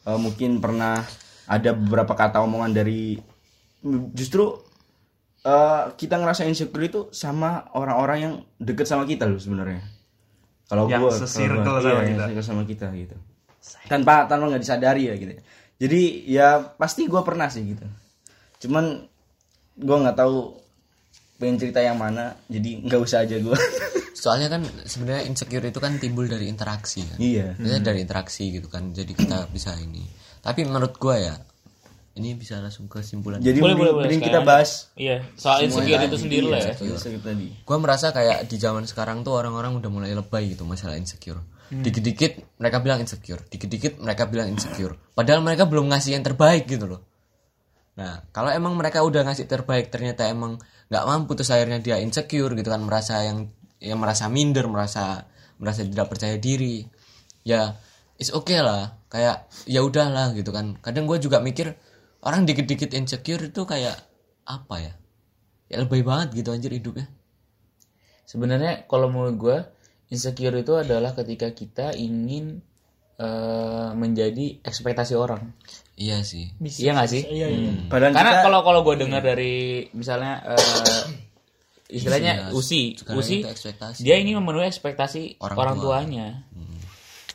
Eh, 0.00 0.16
mungkin 0.16 0.58
pernah 0.58 1.04
ada 1.44 1.70
beberapa 1.70 2.16
kata 2.16 2.40
omongan 2.40 2.72
dari 2.72 3.20
justru 4.10 4.48
eh, 5.40 5.84
kita 5.92 6.16
ngerasa 6.16 6.44
insecure 6.44 6.80
itu 6.82 7.00
sama 7.10 7.68
orang-orang 7.72 8.18
yang 8.18 8.34
deket 8.56 8.84
sama 8.84 9.04
kita 9.04 9.24
loh 9.24 9.36
sebenarnya. 9.36 9.84
Kalau 10.66 10.86
Yang 10.86 11.00
gua 11.00 11.10
gua- 11.10 11.18
sama 11.20 11.36
iya, 11.36 11.92
yang 11.92 12.08
kita. 12.08 12.24
se-circle 12.24 12.44
sama 12.46 12.62
kita 12.64 12.86
gitu. 12.94 13.16
Tanpa 13.86 14.24
tanpa 14.24 14.44
nggak 14.48 14.62
disadari 14.62 15.02
ya 15.04 15.14
gitu. 15.14 15.32
Jadi 15.76 16.00
ya 16.24 16.48
pasti 16.74 17.04
gua 17.04 17.20
pernah 17.20 17.48
sih 17.48 17.60
gitu. 17.66 17.84
Cuman 18.60 19.08
gua 19.80 19.96
nggak 20.06 20.16
tahu 20.20 20.54
pengen 21.40 21.56
cerita 21.56 21.80
yang 21.80 21.96
mana 21.96 22.36
jadi 22.46 22.84
nggak 22.84 23.00
usah 23.00 23.24
aja 23.24 23.40
gua. 23.40 23.56
Soalnya 24.20 24.52
kan 24.52 24.62
sebenarnya 24.84 25.24
insecure 25.24 25.64
itu 25.64 25.80
kan 25.80 25.96
timbul 25.96 26.28
dari 26.28 26.46
interaksi 26.52 27.00
kan. 27.08 27.16
iya. 27.16 27.56
Biasanya 27.56 27.82
dari 27.88 27.98
interaksi 28.04 28.52
gitu 28.52 28.68
kan. 28.68 28.92
Jadi 28.92 29.16
kita 29.16 29.48
bisa 29.48 29.72
ini. 29.80 30.04
Tapi 30.44 30.68
menurut 30.68 31.00
gua 31.00 31.16
ya 31.16 31.34
ini 32.20 32.36
bisa 32.36 32.58
langsung 32.58 32.90
ke 32.90 33.00
kesimpulan. 33.00 33.38
Jadi 33.38 33.62
Boleh, 33.62 33.72
mending, 33.72 33.80
boleh, 33.80 33.92
boleh, 33.96 34.06
mending 34.10 34.22
kita 34.28 34.40
bahas 34.42 34.90
Iya, 34.98 35.24
soal 35.38 35.64
insecure 35.64 36.02
itu 36.04 36.18
sendiri 36.20 36.46
lah 36.50 36.60
ya. 36.60 36.74
insecure 36.76 37.22
tadi. 37.22 37.48
Gue 37.64 37.78
merasa 37.78 38.10
kayak 38.10 38.50
di 38.50 38.56
zaman 38.58 38.84
sekarang 38.84 39.22
tuh 39.22 39.38
orang-orang 39.38 39.78
udah 39.78 39.90
mulai 39.90 40.12
lebay 40.12 40.52
gitu 40.52 40.66
masalah 40.68 40.98
insecure. 41.00 41.40
Hmm. 41.70 41.86
Dikit-dikit 41.86 42.58
mereka 42.58 42.82
bilang 42.82 42.98
insecure, 42.98 43.40
dikit-dikit 43.46 44.02
mereka 44.02 44.26
bilang 44.26 44.50
insecure. 44.50 44.98
Padahal 45.14 45.38
mereka 45.40 45.70
belum 45.70 45.86
ngasih 45.94 46.18
yang 46.18 46.24
terbaik 46.26 46.66
gitu 46.66 46.90
loh. 46.90 47.00
Nah, 48.00 48.24
kalau 48.32 48.48
emang 48.48 48.72
mereka 48.80 49.04
udah 49.04 49.28
ngasih 49.28 49.44
terbaik 49.44 49.92
ternyata 49.92 50.24
emang 50.24 50.56
nggak 50.88 51.04
mampu 51.04 51.36
terus 51.36 51.52
akhirnya 51.52 51.84
dia 51.84 52.00
insecure 52.00 52.56
gitu 52.56 52.72
kan 52.72 52.80
merasa 52.80 53.20
yang 53.28 53.52
yang 53.76 54.00
merasa 54.00 54.32
minder, 54.32 54.64
merasa 54.72 55.28
merasa 55.60 55.84
tidak 55.84 56.08
percaya 56.08 56.40
diri. 56.40 56.88
Ya, 57.44 57.76
it's 58.16 58.32
okay 58.32 58.64
lah. 58.64 58.96
Kayak 59.12 59.52
ya 59.68 59.84
udahlah 59.84 60.32
gitu 60.32 60.48
kan. 60.48 60.80
Kadang 60.80 61.04
gue 61.04 61.20
juga 61.20 61.44
mikir 61.44 61.76
orang 62.24 62.48
dikit-dikit 62.48 62.96
insecure 62.96 63.52
itu 63.52 63.68
kayak 63.68 64.00
apa 64.48 64.76
ya? 64.80 64.92
Ya 65.68 65.84
lebay 65.84 66.00
banget 66.00 66.40
gitu 66.40 66.56
anjir 66.56 66.72
hidupnya. 66.72 67.04
Sebenarnya 68.24 68.88
kalau 68.88 69.12
menurut 69.12 69.36
gue 69.36 69.58
insecure 70.08 70.56
itu 70.56 70.72
adalah 70.72 71.12
ketika 71.12 71.52
kita 71.52 71.92
ingin 72.00 72.64
eh, 73.20 73.90
menjadi 73.92 74.64
ekspektasi 74.64 75.12
orang. 75.20 75.52
Iya 76.00 76.24
sih. 76.24 76.48
Iya 76.56 76.96
gak 76.96 77.08
sih? 77.08 77.22
iya 77.28 77.46
iya 77.46 77.70
Padahal 77.86 78.16
Karena 78.16 78.32
kita- 78.32 78.42
kalau 78.42 78.60
kalau 78.64 78.80
gue 78.80 78.96
dengar 78.98 79.20
dari 79.20 79.52
misalnya 79.92 80.40
eh, 80.48 81.04
istilahnya 81.90 82.32
Iya, 82.40 82.56
Usi, 82.56 82.96
Usi 83.12 83.42
itu 83.42 83.48
ekspektasi. 83.48 84.00
dia 84.00 84.16
ingin 84.16 84.40
memenuhi 84.40 84.64
ekspektasi 84.64 85.36
Orang 85.38 85.58
orang, 85.58 85.74
tua. 85.76 85.84
tuanya. 86.00 86.26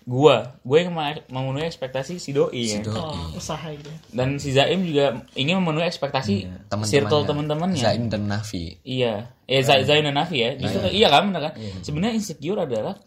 Gua, 0.01 0.53
gue 0.61 0.77
yang 0.79 0.93
memenuhi 1.27 1.65
ekspektasi 1.65 2.17
si 2.17 2.29
doi 2.29 2.61
ya. 2.63 2.77
oh, 2.87 3.33
usaha 3.33 3.73
gitu 3.73 3.89
Dan 4.07 4.37
si 4.37 4.49
Zaim 4.49 4.81
juga 4.81 5.17
ingin 5.33 5.57
memenuhi 5.57 5.81
ekspektasi 5.83 6.45
circle 6.85 7.25
teman-temannya. 7.25 7.77
Zain 7.79 8.05
dan 8.05 8.25
Nafi. 8.25 8.81
Iya, 8.81 9.33
eh 9.43 9.61
Za- 9.61 9.81
Zain 9.81 10.01
dan 10.01 10.13
Nafi 10.15 10.37
ya. 10.37 10.53
Justru 10.55 10.89
iya 10.89 11.09
kan 11.09 11.25
bener 11.27 11.41
kan? 11.43 11.53
Sebenarnya 11.81 12.13
insecure 12.15 12.61
adalah 12.61 12.97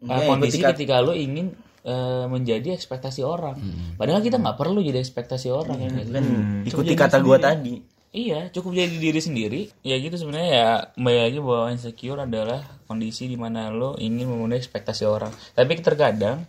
uh, 0.00 0.10
Iya, 0.12 0.26
kondisi 0.26 0.58
ketika- 0.58 0.74
ketika 0.74 0.94
lo 1.00 1.10
ingin 1.10 1.54
uh, 1.84 2.26
menjadi 2.26 2.74
ekspektasi 2.74 3.22
orang. 3.22 3.58
Padahal 3.94 4.18
kita 4.18 4.38
nggak 4.38 4.56
perlu 4.56 4.80
jadi 4.80 4.98
ekspektasi 4.98 5.52
orang 5.52 5.78
ya. 5.78 5.88
nggak 5.92 6.06
sih? 6.06 6.14
kan 6.14 6.24
ikuti 6.64 6.92
kata 6.94 7.18
gua 7.20 7.38
tadi 7.38 7.98
Iya, 8.08 8.48
cukup 8.48 8.72
jadi 8.72 8.96
diri 8.96 9.20
sendiri. 9.20 9.60
Ya 9.84 10.00
gitu 10.00 10.16
sebenarnya 10.16 10.48
ya 10.48 10.68
kembali 10.96 11.18
lagi 11.28 11.38
bahwa 11.44 11.66
insecure 11.68 12.24
adalah 12.24 12.64
kondisi 12.88 13.28
di 13.28 13.36
mana 13.36 13.68
lo 13.68 14.00
ingin 14.00 14.24
memenuhi 14.24 14.56
ekspektasi 14.56 15.04
orang. 15.04 15.28
Tapi 15.52 15.76
terkadang 15.84 16.48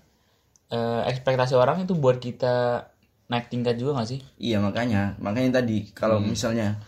eh, 0.72 1.02
ekspektasi 1.12 1.60
orang 1.60 1.84
itu 1.84 2.00
buat 2.00 2.16
kita 2.24 2.88
naik 3.28 3.52
tingkat 3.52 3.76
juga 3.76 4.00
gak 4.00 4.08
sih? 4.08 4.20
Iya 4.40 4.64
makanya, 4.64 5.20
makanya 5.20 5.60
tadi 5.60 5.92
kalau 5.92 6.24
Hmm. 6.24 6.32
misalnya 6.32 6.80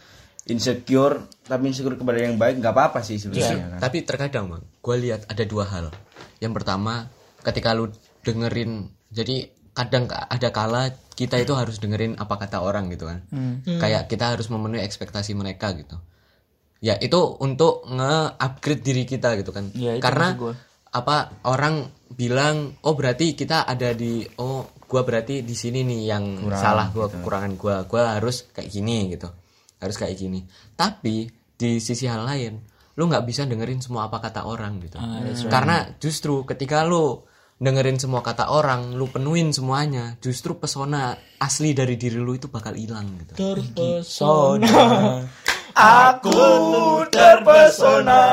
insecure 0.47 1.27
tapi 1.45 1.69
insecure 1.69 1.99
kepada 1.99 2.17
yang 2.17 2.39
baik 2.39 2.57
nggak 2.63 2.73
apa-apa 2.73 3.03
sih 3.05 3.19
sebenarnya 3.19 3.77
kan. 3.77 3.79
Tapi 3.83 3.97
terkadang 4.01 4.45
bang, 4.49 4.63
gue 4.63 4.95
lihat 4.97 5.21
ada 5.29 5.43
dua 5.45 5.67
hal. 5.67 5.85
Yang 6.39 6.53
pertama, 6.63 7.11
ketika 7.43 7.75
lu 7.75 7.91
dengerin, 8.21 8.71
jadi 9.09 9.49
kadang 9.71 10.05
ka- 10.05 10.27
ada 10.27 10.49
kala 10.51 10.83
kita 11.15 11.37
itu 11.37 11.53
harus 11.53 11.77
dengerin 11.77 12.17
apa 12.17 12.35
kata 12.37 12.59
orang 12.59 12.89
gitu 12.89 13.05
kan. 13.05 13.23
Kayak 13.77 14.07
kita 14.07 14.35
harus 14.35 14.47
memenuhi 14.47 14.81
ekspektasi 14.81 15.31
mereka 15.33 15.71
gitu. 15.73 15.95
Ya 16.81 16.97
itu 16.97 17.19
untuk 17.37 17.85
nge-upgrade 17.85 18.81
diri 18.81 19.03
kita 19.05 19.37
gitu 19.37 19.53
kan. 19.53 19.69
Ya, 19.77 19.95
itu 19.95 20.01
Karena 20.01 20.33
apa 20.91 21.17
orang 21.45 21.87
bilang, 22.11 22.75
oh 22.83 22.97
berarti 22.97 23.37
kita 23.37 23.63
ada 23.63 23.93
di, 23.93 24.25
oh 24.41 24.65
gua 24.89 25.05
berarti 25.05 25.45
di 25.45 25.55
sini 25.55 25.85
nih 25.85 26.01
yang 26.03 26.25
salah 26.57 26.89
gua 26.89 27.07
kekurangan 27.07 27.53
gua, 27.55 27.75
gua 27.85 28.17
harus 28.19 28.49
kayak 28.51 28.67
gini 28.67 29.13
gitu, 29.13 29.29
harus 29.79 29.95
kayak 29.95 30.17
gini. 30.17 30.43
Tapi 30.75 31.29
di 31.55 31.77
sisi 31.77 32.09
hal 32.09 32.25
lain, 32.25 32.59
lu 32.97 33.07
nggak 33.07 33.23
bisa 33.23 33.45
dengerin 33.45 33.79
semua 33.79 34.09
apa 34.09 34.19
kata 34.19 34.43
orang 34.43 34.81
gitu. 34.81 34.97
Karena 35.47 35.85
justru 35.95 36.43
ketika 36.43 36.83
lu 36.83 37.23
dengerin 37.61 38.01
semua 38.01 38.25
kata 38.25 38.49
orang, 38.49 38.97
lu 38.97 39.05
penuhin 39.05 39.53
semuanya, 39.53 40.17
justru 40.17 40.57
pesona 40.57 41.13
asli 41.37 41.77
dari 41.77 41.93
diri 41.93 42.17
lu 42.17 42.33
itu 42.33 42.49
bakal 42.49 42.73
hilang 42.73 43.21
gitu. 43.21 43.37
terpesona 43.37 45.21
Aku 45.71 46.35
terpesona 47.07 48.23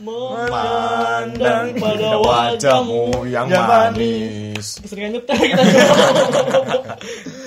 memandang 0.00 1.76
pada 1.76 2.16
wajahmu 2.16 3.28
yang 3.28 3.52
manis. 3.52 4.80
keseringan 4.80 5.20
nyetel 5.20 5.36
kita 5.36 5.62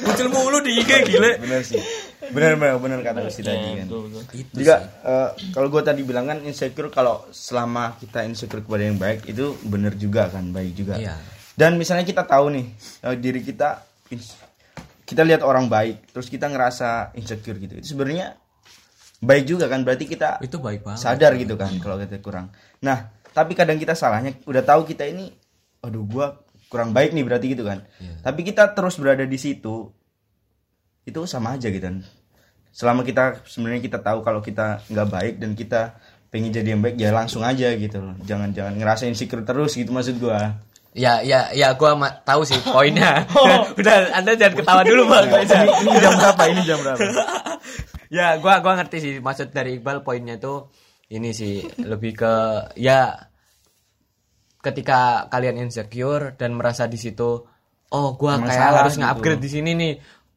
Muncul 0.05 0.27
mulu 0.29 0.61
di 0.61 0.85
IG 0.85 0.91
gile. 1.09 1.41
Bener 1.41 1.65
sih. 1.65 1.81
Bener 2.31 2.57
bener 2.57 2.77
bener 2.81 2.99
kata 3.03 3.19
Gusti 3.25 3.41
tadi 3.45 3.83
kan. 3.83 3.88
Betul, 3.89 4.01
betul. 4.09 4.23
Juga 4.55 4.75
eh, 5.03 5.29
kalau 5.53 5.67
gue 5.69 5.81
tadi 5.85 6.01
bilang 6.01 6.25
kan 6.25 6.39
insecure 6.41 6.89
kalau 6.89 7.25
selama 7.29 7.97
kita 7.97 8.25
insecure 8.25 8.63
kepada 8.65 8.83
yang 8.85 8.97
baik 8.97 9.27
itu 9.29 9.53
bener 9.65 9.93
juga 9.99 10.29
kan 10.29 10.49
baik 10.49 10.71
juga. 10.73 10.95
Iya. 10.97 11.15
Dan 11.55 11.79
misalnya 11.79 12.03
kita 12.03 12.23
tahu 12.25 12.51
nih 12.55 12.65
eh, 13.05 13.15
diri 13.19 13.41
kita 13.45 13.83
kita 15.05 15.21
lihat 15.21 15.45
orang 15.45 15.69
baik 15.69 16.09
terus 16.09 16.27
kita 16.27 16.49
ngerasa 16.49 17.13
insecure 17.13 17.61
gitu. 17.61 17.77
Itu 17.77 17.93
sebenarnya 17.95 18.33
baik 19.23 19.45
juga 19.47 19.65
kan 19.71 19.81
berarti 19.88 20.05
kita 20.05 20.43
Itu 20.43 20.59
baik 20.59 20.83
banget. 20.83 20.99
sadar 20.99 21.31
gitu 21.39 21.55
kan 21.55 21.71
kalau 21.79 21.95
kita 22.01 22.19
kurang. 22.19 22.51
Nah, 22.83 23.09
tapi 23.31 23.55
kadang 23.55 23.79
kita 23.79 23.95
salahnya 23.95 24.35
udah 24.43 24.63
tahu 24.65 24.83
kita 24.83 25.07
ini 25.07 25.31
aduh 25.79 26.03
gua 26.03 26.41
kurang 26.67 26.91
baik 26.91 27.15
nih 27.15 27.23
berarti 27.23 27.55
gitu 27.55 27.63
kan. 27.63 27.85
Tapi 28.19 28.41
kita 28.43 28.75
terus 28.75 28.99
berada 28.99 29.23
di 29.23 29.39
situ 29.39 29.94
itu 31.05 31.19
sama 31.25 31.53
aja 31.53 31.69
gitu 31.69 31.81
kan. 31.81 32.01
Selama 32.69 33.01
kita 33.01 33.39
sebenarnya 33.45 33.79
kita 33.79 33.97
tahu 33.99 34.19
kalau 34.19 34.41
kita 34.41 34.83
nggak 34.85 35.07
baik 35.07 35.35
dan 35.39 35.53
kita 35.53 35.95
pengen 36.27 36.51
jadi 36.51 36.75
yang 36.75 36.83
baik 36.83 36.97
ya 36.97 37.09
langsung 37.09 37.39
aja 37.41 37.71
gitu 37.71 37.97
loh. 37.97 38.17
Jangan 38.21 38.51
jangan 38.51 38.73
ngerasain 38.75 39.13
insecure 39.13 39.41
terus 39.41 39.73
gitu 39.73 39.89
maksud 39.89 40.19
gua. 40.19 40.59
Ya, 40.95 41.19
ya, 41.19 41.51
ya, 41.51 41.75
gua 41.75 41.91
ma- 41.93 42.23
tahu 42.23 42.43
sih 42.43 42.55
poinnya. 42.59 43.27
Udah, 43.79 44.15
anda 44.15 44.31
jangan 44.33 44.55
ketawa 44.59 44.81
dulu 44.81 45.07
bang. 45.07 45.27
ini 45.27 45.99
jam 45.99 46.11
berapa? 46.19 46.43
Ini 46.47 46.61
jam 46.63 46.77
berapa? 46.79 46.99
ya, 48.07 48.27
gua, 48.39 48.59
gua 48.59 48.73
ngerti 48.75 48.97
sih 48.99 49.13
maksud 49.19 49.51
dari 49.51 49.79
Iqbal 49.79 50.03
poinnya 50.03 50.35
tuh 50.35 50.71
ini 51.07 51.31
sih 51.31 51.61
lebih 51.79 52.15
ke 52.15 52.33
ya 52.75 53.11
ketika 54.59 55.29
kalian 55.29 55.61
insecure 55.61 56.33
dan 56.35 56.57
merasa 56.57 56.89
di 56.89 56.97
situ, 56.97 57.45
oh 57.87 58.07
gua 58.17 58.39
Emang 58.41 58.49
kayak 58.49 58.71
harus 58.73 58.93
gitu. 58.95 59.01
nge-upgrade 59.03 59.41
di 59.41 59.49
sini 59.51 59.71
nih. 59.75 59.93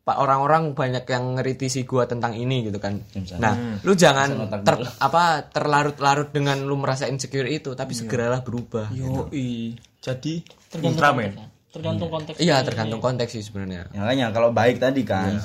Pak 0.08 0.16
orang-orang 0.16 0.72
banyak 0.72 1.04
yang 1.04 1.36
ngeritisi 1.36 1.84
gua 1.84 2.08
tentang 2.08 2.32
ini 2.32 2.64
gitu 2.64 2.80
kan. 2.80 2.96
salah. 3.20 3.40
Nah, 3.44 3.54
lu 3.78 3.92
jangan 3.92 4.28
ter- 4.58 4.88
apa 4.98 5.44
terlarut-larut 5.46 6.32
dengan 6.32 6.56
lu 6.58 6.74
merasa 6.74 7.04
insecure 7.04 7.44
itu, 7.44 7.76
tapi 7.76 7.92
segeralah 7.92 8.40
berubah. 8.40 8.88
gitu. 8.88 9.28
Yoi. 9.28 9.76
Jadi 10.00 10.40
tergantung 10.66 10.96
Ultraman. 10.96 11.24
konteks, 11.28 11.68
tergantung 11.68 12.08
konteks 12.08 12.36
Iya, 12.38 12.56
tergantung 12.62 13.00
konteks 13.00 13.30
sih 13.30 13.44
sebenarnya. 13.44 13.92
Ya, 13.92 14.00
makanya 14.00 14.26
kalau 14.30 14.48
baik 14.48 14.80
tadi 14.80 15.04
kan. 15.04 15.36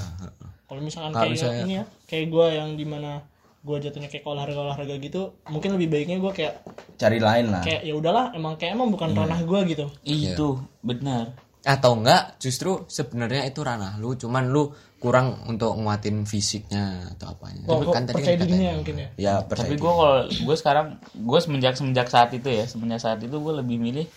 kalau 0.64 0.80
misalkan 0.80 1.12
Kalau 1.12 1.22
kayak 1.22 1.36
misalnya- 1.36 1.66
ini 1.66 1.74
ya 1.76 1.84
kayak 2.08 2.26
gue 2.30 2.46
yang 2.50 2.70
di 2.74 2.86
mana 2.88 3.12
gue 3.60 3.78
jatuhnya 3.80 4.08
kayak 4.08 4.24
olahraga 4.26 4.60
olahraga 4.60 4.96
gitu 4.98 5.22
mungkin 5.46 5.76
lebih 5.76 5.88
baiknya 5.88 6.18
gue 6.18 6.32
kayak 6.32 6.64
Cari 6.96 7.16
lain 7.16 7.48
lah. 7.48 7.62
kayak 7.62 7.82
ya 7.82 7.94
udahlah 7.94 8.32
emang 8.32 8.56
kayak 8.56 8.74
emang 8.74 8.90
bukan 8.90 9.12
ranah 9.14 9.40
gue 9.40 9.60
gitu 9.68 9.86
Itu 10.04 10.48
benar. 10.80 11.32
Atau 11.64 11.96
enggak 11.96 12.36
justru 12.44 12.84
sebenarnya 12.92 13.48
itu 13.48 13.64
ranah 13.64 13.96
lu 13.96 14.20
cuman 14.20 14.52
lu 14.52 14.68
kurang 15.00 15.48
untuk 15.48 15.76
nguatin 15.80 16.28
fisiknya 16.28 17.16
atau 17.16 17.32
apanya 17.32 17.68
oh, 17.72 17.88
kan 17.92 18.04
tadi 18.04 18.20
percaya 18.20 18.36
kan 18.36 18.48
dirinya 18.48 18.60
katanya. 18.60 18.76
mungkin 18.80 18.96
ya 18.96 19.10
ya 19.16 19.34
percaya 19.44 19.68
Tapi 19.72 19.76
gue 19.80 19.92
kalau 19.96 20.18
gue 20.28 20.56
sekarang 20.60 20.88
gue 21.16 21.40
semenjak 21.40 21.74
semenjak 21.80 22.08
saat 22.12 22.30
itu 22.36 22.48
ya 22.52 22.64
semenjak 22.68 23.00
saat 23.00 23.20
itu 23.24 23.36
gue 23.36 23.54
lebih 23.64 23.80
milih 23.80 24.08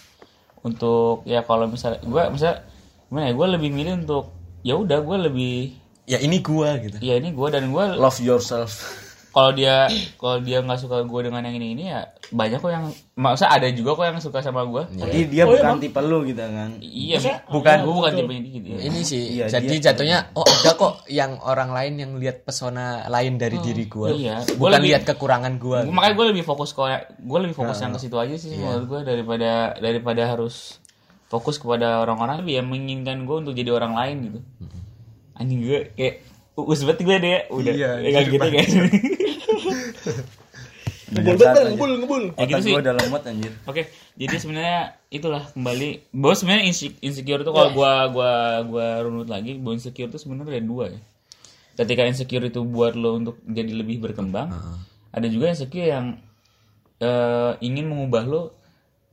untuk 0.66 1.22
ya 1.22 1.46
kalau 1.46 1.70
misalnya 1.70 2.02
gue 2.02 2.22
misalnya 2.34 2.66
gimana 3.06 3.24
ya 3.30 3.34
gue 3.38 3.46
lebih 3.58 3.70
milih 3.70 3.92
untuk 4.02 4.24
ya 4.66 4.74
udah 4.74 4.98
gue 5.02 5.16
lebih 5.30 5.54
ya 6.06 6.18
ini 6.22 6.38
gua 6.42 6.78
gitu 6.82 6.98
ya 7.02 7.18
ini 7.18 7.30
gue 7.34 7.48
dan 7.50 7.70
gue 7.70 7.84
Love 7.98 8.22
yourself. 8.22 9.05
Kalau 9.36 9.52
dia 9.52 9.84
kalau 10.16 10.40
dia 10.40 10.58
nggak 10.58 10.80
suka 10.80 11.04
gue 11.04 11.20
dengan 11.22 11.44
yang 11.44 11.52
ini 11.54 11.68
ini 11.70 11.84
ya 11.86 12.08
banyak 12.26 12.56
kok 12.56 12.72
yang 12.72 12.88
maksudnya 13.12 13.52
ada 13.52 13.68
juga 13.68 13.92
kok 13.92 14.06
yang 14.06 14.16
suka 14.18 14.40
sama 14.40 14.64
gue 14.64 14.96
Jadi 14.96 15.18
dia 15.28 15.44
Oh, 15.44 15.52
iya, 15.52 15.60
bukan 15.60 15.68
Bang. 15.68 15.78
tipe 15.78 16.00
lu 16.00 16.18
gitu 16.24 16.40
kan. 16.40 16.70
iya 16.80 17.16
bukan 17.44 17.68
ada, 17.70 17.84
gue 17.84 17.94
bukan 17.94 18.12
tipe 18.14 18.32
ini 18.32 18.48
gitu. 18.50 18.66
Ini 18.72 19.00
sih 19.02 19.22
Iya, 19.34 19.44
jadi 19.50 19.68
dia- 19.70 19.84
jatuhnya 19.86 20.18
oh 20.32 20.40
ada 20.42 20.72
kok 20.72 21.04
yang 21.06 21.36
orang 21.38 21.68
lain 21.70 21.92
yang 21.98 22.10
lihat 22.16 22.42
pesona 22.42 23.04
lain 23.06 23.36
dari 23.36 23.60
diri 23.60 23.84
gua. 23.86 24.08
iya. 24.10 24.40
Gua 24.50 24.56
bukan 24.66 24.72
lebih- 24.74 24.88
lihat 24.90 25.02
kekurangan 25.06 25.52
gua 25.56 25.78
Gua- 25.82 25.92
makanya 25.92 26.14
gue 26.16 26.26
lebih 26.32 26.42
fokus 26.42 26.72
ke 26.72 26.80
gue 27.14 27.38
lebih 27.38 27.54
fokus 27.54 27.76
yang 27.78 27.92
ke 27.92 28.00
situ 28.00 28.16
aja 28.16 28.34
sih 28.34 28.56
menurut 28.56 28.84
gue 28.86 29.00
daripada 29.04 29.50
daripada 29.76 30.22
harus 30.24 30.80
fokus 31.26 31.56
kepada 31.56 32.00
orang-orang 32.00 32.40
yang 32.42 32.64
menginginkan 32.64 33.20
gue 33.22 33.36
untuk 33.36 33.52
jadi 33.52 33.68
orang 33.70 33.92
lain 33.92 34.16
gitu. 34.24 34.40
Anjing 35.34 35.60
gue 35.60 35.92
kayak 35.92 36.24
us 36.56 36.80
banget 36.80 37.00
gue 37.02 37.16
deh 37.20 37.38
udah. 37.52 37.68
Iya, 37.70 37.90
ya, 38.00 38.08
kayak 38.10 38.26
gitu 38.32 38.46
kayak 38.48 38.68
Ngebul 41.06 41.38
ngebul 41.38 41.90
ngebul 42.02 42.22
Ya 42.34 42.44
gitu 42.50 42.62
sih. 42.66 42.72
gua 42.74 42.82
udah 42.82 42.94
lemot 42.98 43.22
anjir. 43.22 43.52
Oke, 43.62 43.86
jadi 44.18 44.34
sebenarnya 44.36 44.80
itulah 45.06 45.42
kembali. 45.54 46.10
Bahwa 46.10 46.34
sebenarnya 46.34 46.64
inse- 46.66 46.98
insecure 46.98 47.46
itu 47.46 47.52
kalau 47.54 47.70
gua 47.70 48.10
gua 48.10 48.32
gua 48.66 48.88
runut 49.06 49.30
lagi, 49.30 49.54
bahwa 49.54 49.78
insecure 49.78 50.10
itu 50.10 50.18
sebenarnya 50.18 50.58
ada 50.58 50.66
dua 50.66 50.84
ya. 50.90 51.00
Ketika 51.76 52.02
insecure 52.02 52.42
itu 52.42 52.60
buat 52.66 52.98
lo 52.98 53.14
untuk 53.14 53.38
jadi 53.46 53.70
lebih 53.70 54.02
berkembang, 54.02 54.50
ada 55.12 55.26
juga 55.30 55.46
insecure 55.46 55.86
yang 55.86 56.18
eh, 56.98 57.52
ingin 57.62 57.86
mengubah 57.86 58.26
lo, 58.26 58.42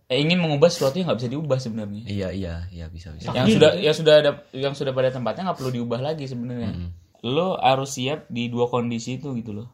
eh, 0.10 0.18
ingin 0.18 0.42
mengubah 0.42 0.74
sesuatu 0.74 0.98
yang 0.98 1.14
nggak 1.14 1.20
bisa 1.22 1.30
diubah 1.30 1.58
sebenarnya. 1.62 2.04
iya 2.10 2.34
iya 2.34 2.56
iya 2.74 2.90
bisa 2.90 3.14
bisa 3.14 3.38
Yang 3.38 3.60
sudah 3.60 3.72
yang 3.78 3.96
sudah 3.96 4.14
ada 4.18 4.32
yang 4.50 4.74
sudah 4.74 4.98
pada 4.98 5.14
tempatnya 5.14 5.46
nggak 5.46 5.60
perlu 5.62 5.72
diubah 5.78 6.02
lagi 6.02 6.26
sebenarnya. 6.26 6.74
Lo 7.22 7.54
harus 7.54 7.94
siap 7.94 8.26
di 8.34 8.50
dua 8.50 8.66
kondisi 8.66 9.22
itu 9.22 9.30
gitu 9.38 9.54
loh. 9.54 9.70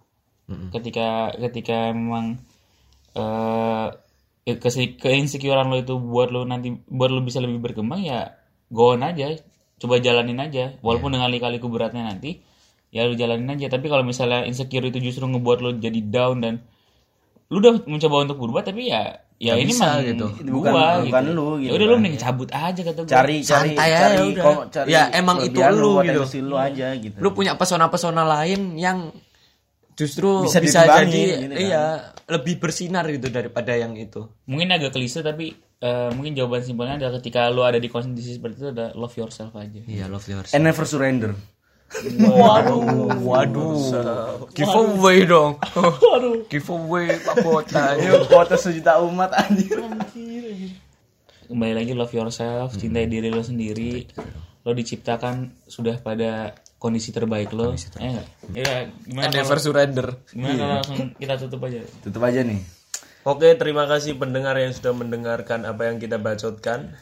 Ketika 0.69 1.07
ketika 1.37 1.91
memang 1.91 2.41
eh 3.13 3.87
ke 4.49 4.69
keinsecurean 4.95 5.67
lo 5.67 5.77
itu 5.77 5.93
buat 5.95 6.29
lo 6.29 6.41
nanti 6.41 6.73
buat 6.85 7.07
lo 7.07 7.21
bisa 7.21 7.37
lebih 7.37 7.61
berkembang 7.61 8.01
ya 8.01 8.33
go 8.67 8.93
on 8.93 9.03
aja 9.03 9.37
coba 9.77 9.97
jalanin 9.97 10.37
aja 10.37 10.73
walaupun 10.79 11.11
dengan 11.11 11.29
kali-kaliku 11.29 11.69
beratnya 11.69 12.01
nanti 12.03 12.41
ya 12.89 13.05
lu 13.05 13.13
jalanin 13.13 13.45
aja 13.51 13.69
tapi 13.69 13.85
kalau 13.85 14.01
misalnya 14.01 14.43
insecure 14.43 14.81
itu 14.83 14.97
justru 14.99 15.23
ngebuat 15.23 15.59
lo 15.59 15.69
jadi 15.75 16.01
down 16.01 16.41
dan 16.41 16.53
lu 17.47 17.57
udah 17.59 17.85
mencoba 17.85 18.25
untuk 18.25 18.37
berubah 18.39 18.61
tapi 18.63 18.89
ya 18.89 19.21
ya 19.37 19.53
Nggak 19.53 19.61
ini 19.61 19.71
bisa 19.71 19.85
mah 19.85 19.95
gitu. 20.03 20.25
Bukan- 20.51 20.73
gua 20.73 20.87
bukan 20.99 21.23
gitu. 21.23 21.31
lu 21.31 21.45
gitu 21.55 21.65
ya 21.65 21.71
udah 21.71 21.85
lu 21.85 21.89
kan. 21.89 22.01
mending 22.01 22.17
cabut 22.19 22.49
aja 22.51 22.81
kata 22.83 22.99
gue 22.99 23.09
Cari 23.09 23.35
cari 23.39 23.69
Santai 23.71 23.77
aja 23.87 23.97
cari 24.03 24.25
udah. 24.27 24.43
kok- 24.43 24.65
cari 24.69 24.87
Ya, 24.89 25.01
emang 25.11 25.37
itu 25.39 25.59
lu 25.61 25.91
gitu. 26.01 26.21
lu 26.43 26.55
aja 26.55 26.87
gitu. 26.95 27.15
lu 27.15 27.29
punya 27.31 27.53
pesona-pesona 27.53 28.21
lain 28.23 28.61
yang 28.75 29.13
justru 29.99 30.47
Bisa 30.47 30.63
bisa, 30.63 30.87
jadi 30.87 31.11
gitu 31.11 31.51
kan. 31.51 31.59
iya 31.59 31.83
lebih 32.23 32.55
bersinar 32.55 33.03
gitu 33.11 33.27
daripada 33.27 33.75
yang 33.75 33.99
itu. 33.99 34.31
Mungkin 34.47 34.71
agak 34.71 34.95
klise 34.95 35.19
tapi 35.19 35.51
eh, 35.77 36.09
mungkin 36.15 36.39
jawaban 36.39 36.63
simpelnya 36.63 36.95
adalah 36.95 37.19
ketika 37.19 37.51
lu 37.51 37.67
ada 37.67 37.75
di 37.75 37.91
kondisi 37.91 38.39
seperti 38.39 38.63
itu 38.63 38.67
ada 38.71 38.95
love 38.95 39.11
yourself 39.13 39.51
aja. 39.53 39.83
Iya 39.83 40.07
love 40.07 40.23
yourself. 40.23 40.55
And 40.55 40.63
never 40.63 40.87
surrender. 40.87 41.35
waduh. 42.21 43.17
Waduh 43.17 44.45
giveaway 44.53 45.25
dong. 45.25 45.57
Giveaway 46.47 47.17
pak 47.19 47.35
bota 47.41 47.97
Ayo 47.97 48.23
kuota 48.29 48.55
sejuta 48.55 49.01
umat 49.01 49.33
anjir. 49.35 49.81
kembali 51.49 51.73
lagi 51.73 51.97
love 51.97 52.13
yourself 52.13 52.77
cintai 52.77 53.09
diri 53.09 53.33
lo 53.33 53.41
sendiri. 53.41 54.05
Lo 54.61 54.71
diciptakan 54.71 55.65
sudah 55.65 55.97
pada 55.97 56.53
kondisi 56.79 57.11
terbaik 57.11 57.51
lo. 57.51 57.75
Eh 57.75 58.09
enggak? 58.09 58.27
Ya, 58.55 58.87
gimana 59.05 59.27
And 59.27 59.33
kalau, 59.35 59.43
never 59.43 59.57
surrender. 59.59 60.07
gimana 60.31 60.55
kalau 60.55 60.75
langsung 60.79 60.97
kita 61.19 61.33
tutup 61.35 61.61
aja? 61.67 61.79
Tutup 62.01 62.23
aja 62.23 62.41
nih. 62.41 62.59
Oke, 63.27 63.53
terima 63.59 63.83
kasih 63.85 64.15
pendengar 64.15 64.55
yang 64.55 64.71
sudah 64.71 64.95
mendengarkan 64.95 65.67
apa 65.67 65.91
yang 65.91 65.99
kita 65.99 66.17
bacotkan. 66.17 66.95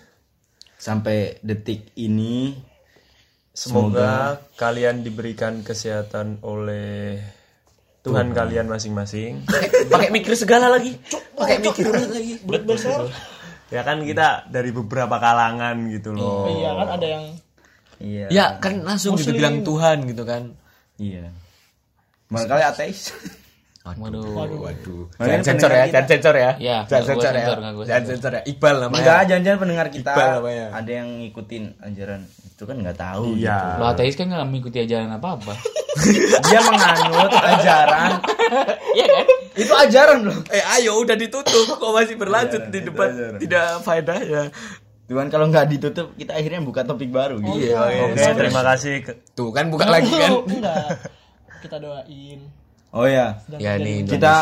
Sampai 0.77 1.41
detik 1.41 1.89
ini 1.97 2.53
Semoga, 3.57 4.37
kalian 4.53 5.01
diberikan 5.01 5.65
kesehatan 5.65 6.45
oleh 6.45 7.17
Tuhan 8.05 8.29
kalian 8.29 8.69
masing-masing. 8.69 9.49
Pakai 9.93 10.13
mikir 10.13 10.37
segala 10.37 10.69
lagi. 10.69 10.93
Pakai 11.33 11.57
mikir 11.65 11.89
lagi. 11.89 12.37
Blood 12.45 12.69
vessel. 12.69 13.09
ya 13.73 13.81
kan 13.81 14.05
kita 14.05 14.45
dari 14.47 14.69
beberapa 14.69 15.17
kalangan 15.17 15.73
gitu 15.89 16.13
loh. 16.13 16.45
Iya 16.45 16.71
kan 16.77 16.87
ada 17.01 17.07
yang 17.17 17.25
iya. 17.99 18.27
Ya 18.27 18.45
kan 18.57 18.81
langsung 18.81 19.15
dibilang 19.15 19.61
Tuhan 19.61 20.05
gitu 20.05 20.23
kan. 20.23 20.53
Iya. 20.97 21.29
Barangkali 22.27 22.63
ateis. 22.63 23.13
Waduh. 23.87 24.35
Waduh. 24.35 25.07
Makanya 25.15 25.39
Jangan 25.39 25.43
sensor 25.47 25.71
ya, 25.71 25.83
jangan 25.87 26.07
sensor 26.11 26.35
ya. 26.35 26.51
Ya, 26.59 26.77
jangan 26.83 27.05
sensor 27.07 27.31
ya. 27.31 27.45
Jangan 27.87 28.03
sensor. 28.03 28.31
ya. 28.35 28.41
Iqbal 28.43 28.75
namanya. 28.83 28.99
Enggak, 28.99 29.19
jangan-jangan 29.31 29.59
pendengar 29.63 29.87
kita 29.87 30.11
Iqbal 30.11 30.29
namanya. 30.35 30.65
ada 30.75 30.91
yang 30.91 31.07
ngikutin 31.23 31.63
ajaran 31.79 32.21
itu 32.27 32.63
kan 32.65 32.75
nggak 32.75 32.97
tahu 32.99 33.25
Iya. 33.39 33.55
gitu. 33.55 33.79
Lo 33.79 33.85
ateis 33.87 34.15
kan 34.19 34.25
nggak 34.27 34.43
mengikuti 34.43 34.77
ajaran 34.83 35.07
apa-apa. 35.09 35.53
Dia 36.51 36.59
menganut 36.61 37.31
ajaran. 37.31 38.11
Iya 38.91 39.05
kan? 39.07 39.25
itu 39.57 39.73
ajaran 39.73 40.19
loh. 40.21 40.37
Eh 40.51 40.63
ayo 40.77 40.99
udah 40.99 41.15
ditutup 41.15 41.65
kok 41.71 41.89
masih 41.89 42.19
berlanjut 42.19 42.67
di 42.67 42.79
depan 42.83 43.39
tidak 43.39 43.81
faedah 43.81 44.19
ya. 44.19 44.43
Tuhan 45.07 45.27
kalau 45.27 45.47
nggak 45.47 45.65
ditutup 45.69 46.11
kita 46.13 46.35
akhirnya 46.35 46.59
buka 46.59 46.83
topik 46.83 47.07
baru 47.07 47.39
gitu. 47.39 47.63
Iya. 47.63 48.11
Oke, 48.11 48.23
terima 48.35 48.61
kasih. 48.65 48.95
ke- 49.01 49.23
Tuh 49.31 49.49
kan 49.49 49.71
buka 49.71 49.87
lagi 49.87 50.11
kan. 50.11 50.31
enggak. 50.51 50.87
Kita 51.57 51.77
doain. 51.79 52.39
Oh 52.89 53.03
ya, 53.03 53.43
Dan 53.45 53.57
Ya 53.57 53.75
nih 53.77 54.03
kita 54.03 54.33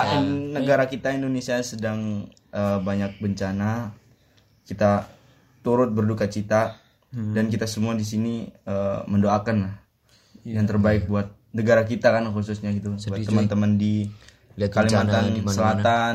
negara 0.51 0.85
kita 0.85 1.09
Indonesia 1.11 1.57
sedang 1.61 2.25
eh, 2.49 2.77
banyak 2.79 3.17
bencana. 3.17 3.93
Kita 4.63 5.05
turut 5.61 5.89
berduka 5.89 6.25
cita 6.25 6.81
dan 7.31 7.47
kita 7.47 7.65
semua 7.65 7.93
di 7.93 8.03
sini 8.03 8.43
eh, 8.47 8.99
mendoakan 9.05 9.55
lah 9.61 9.73
yang 10.43 10.65
terbaik 10.65 11.05
buat 11.05 11.25
negara 11.51 11.81
kita 11.83 12.09
kan 12.09 12.25
khususnya 12.27 12.69
gitu. 12.69 12.93
buat 12.99 13.21
teman-teman 13.23 13.77
di 13.77 14.09
Lihat 14.55 14.71
bencana 14.71 14.87
Kalimantan 15.03 15.23
di 15.27 15.41
mana-mana. 15.41 15.53
Selatan, 15.53 16.13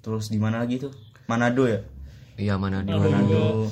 terus 0.00 0.24
di 0.26 0.38
mana 0.38 0.58
lagi 0.58 0.80
tuh? 0.80 0.92
Manado 1.24 1.64
ya? 1.64 1.80
Iya 2.34 2.56
mana 2.56 2.80
di 2.80 2.88
Manado. 2.90 3.68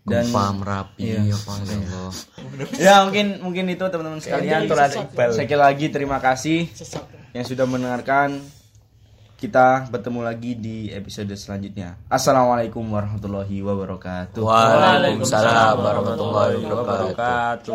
Dan 0.00 0.24
Gempa 0.26 0.44
Merapi 0.56 1.04
Iya. 1.04 1.36
apa 1.36 1.52
ya 1.60 1.76
Allah. 1.76 2.12
ya 2.80 2.94
mungkin 3.04 3.26
mungkin 3.44 3.64
itu 3.68 3.84
teman-teman 3.84 4.20
sekalian. 4.20 4.64
Sekali 5.36 5.58
lagi 5.60 5.86
terima 5.92 6.16
kasih 6.18 6.66
yang 7.32 7.44
sudah 7.44 7.68
mendengarkan. 7.68 8.40
Kita 9.40 9.88
bertemu 9.88 10.20
lagi 10.20 10.52
di 10.52 10.92
episode 10.92 11.32
selanjutnya. 11.32 11.96
Assalamualaikum 12.12 12.84
warahmatullahi 12.84 13.64
wabarakatuh. 13.64 14.36
Waalaikumsalam 14.36 15.80
warahmatullahi 15.80 16.60
wabarakatuh. 16.60 17.72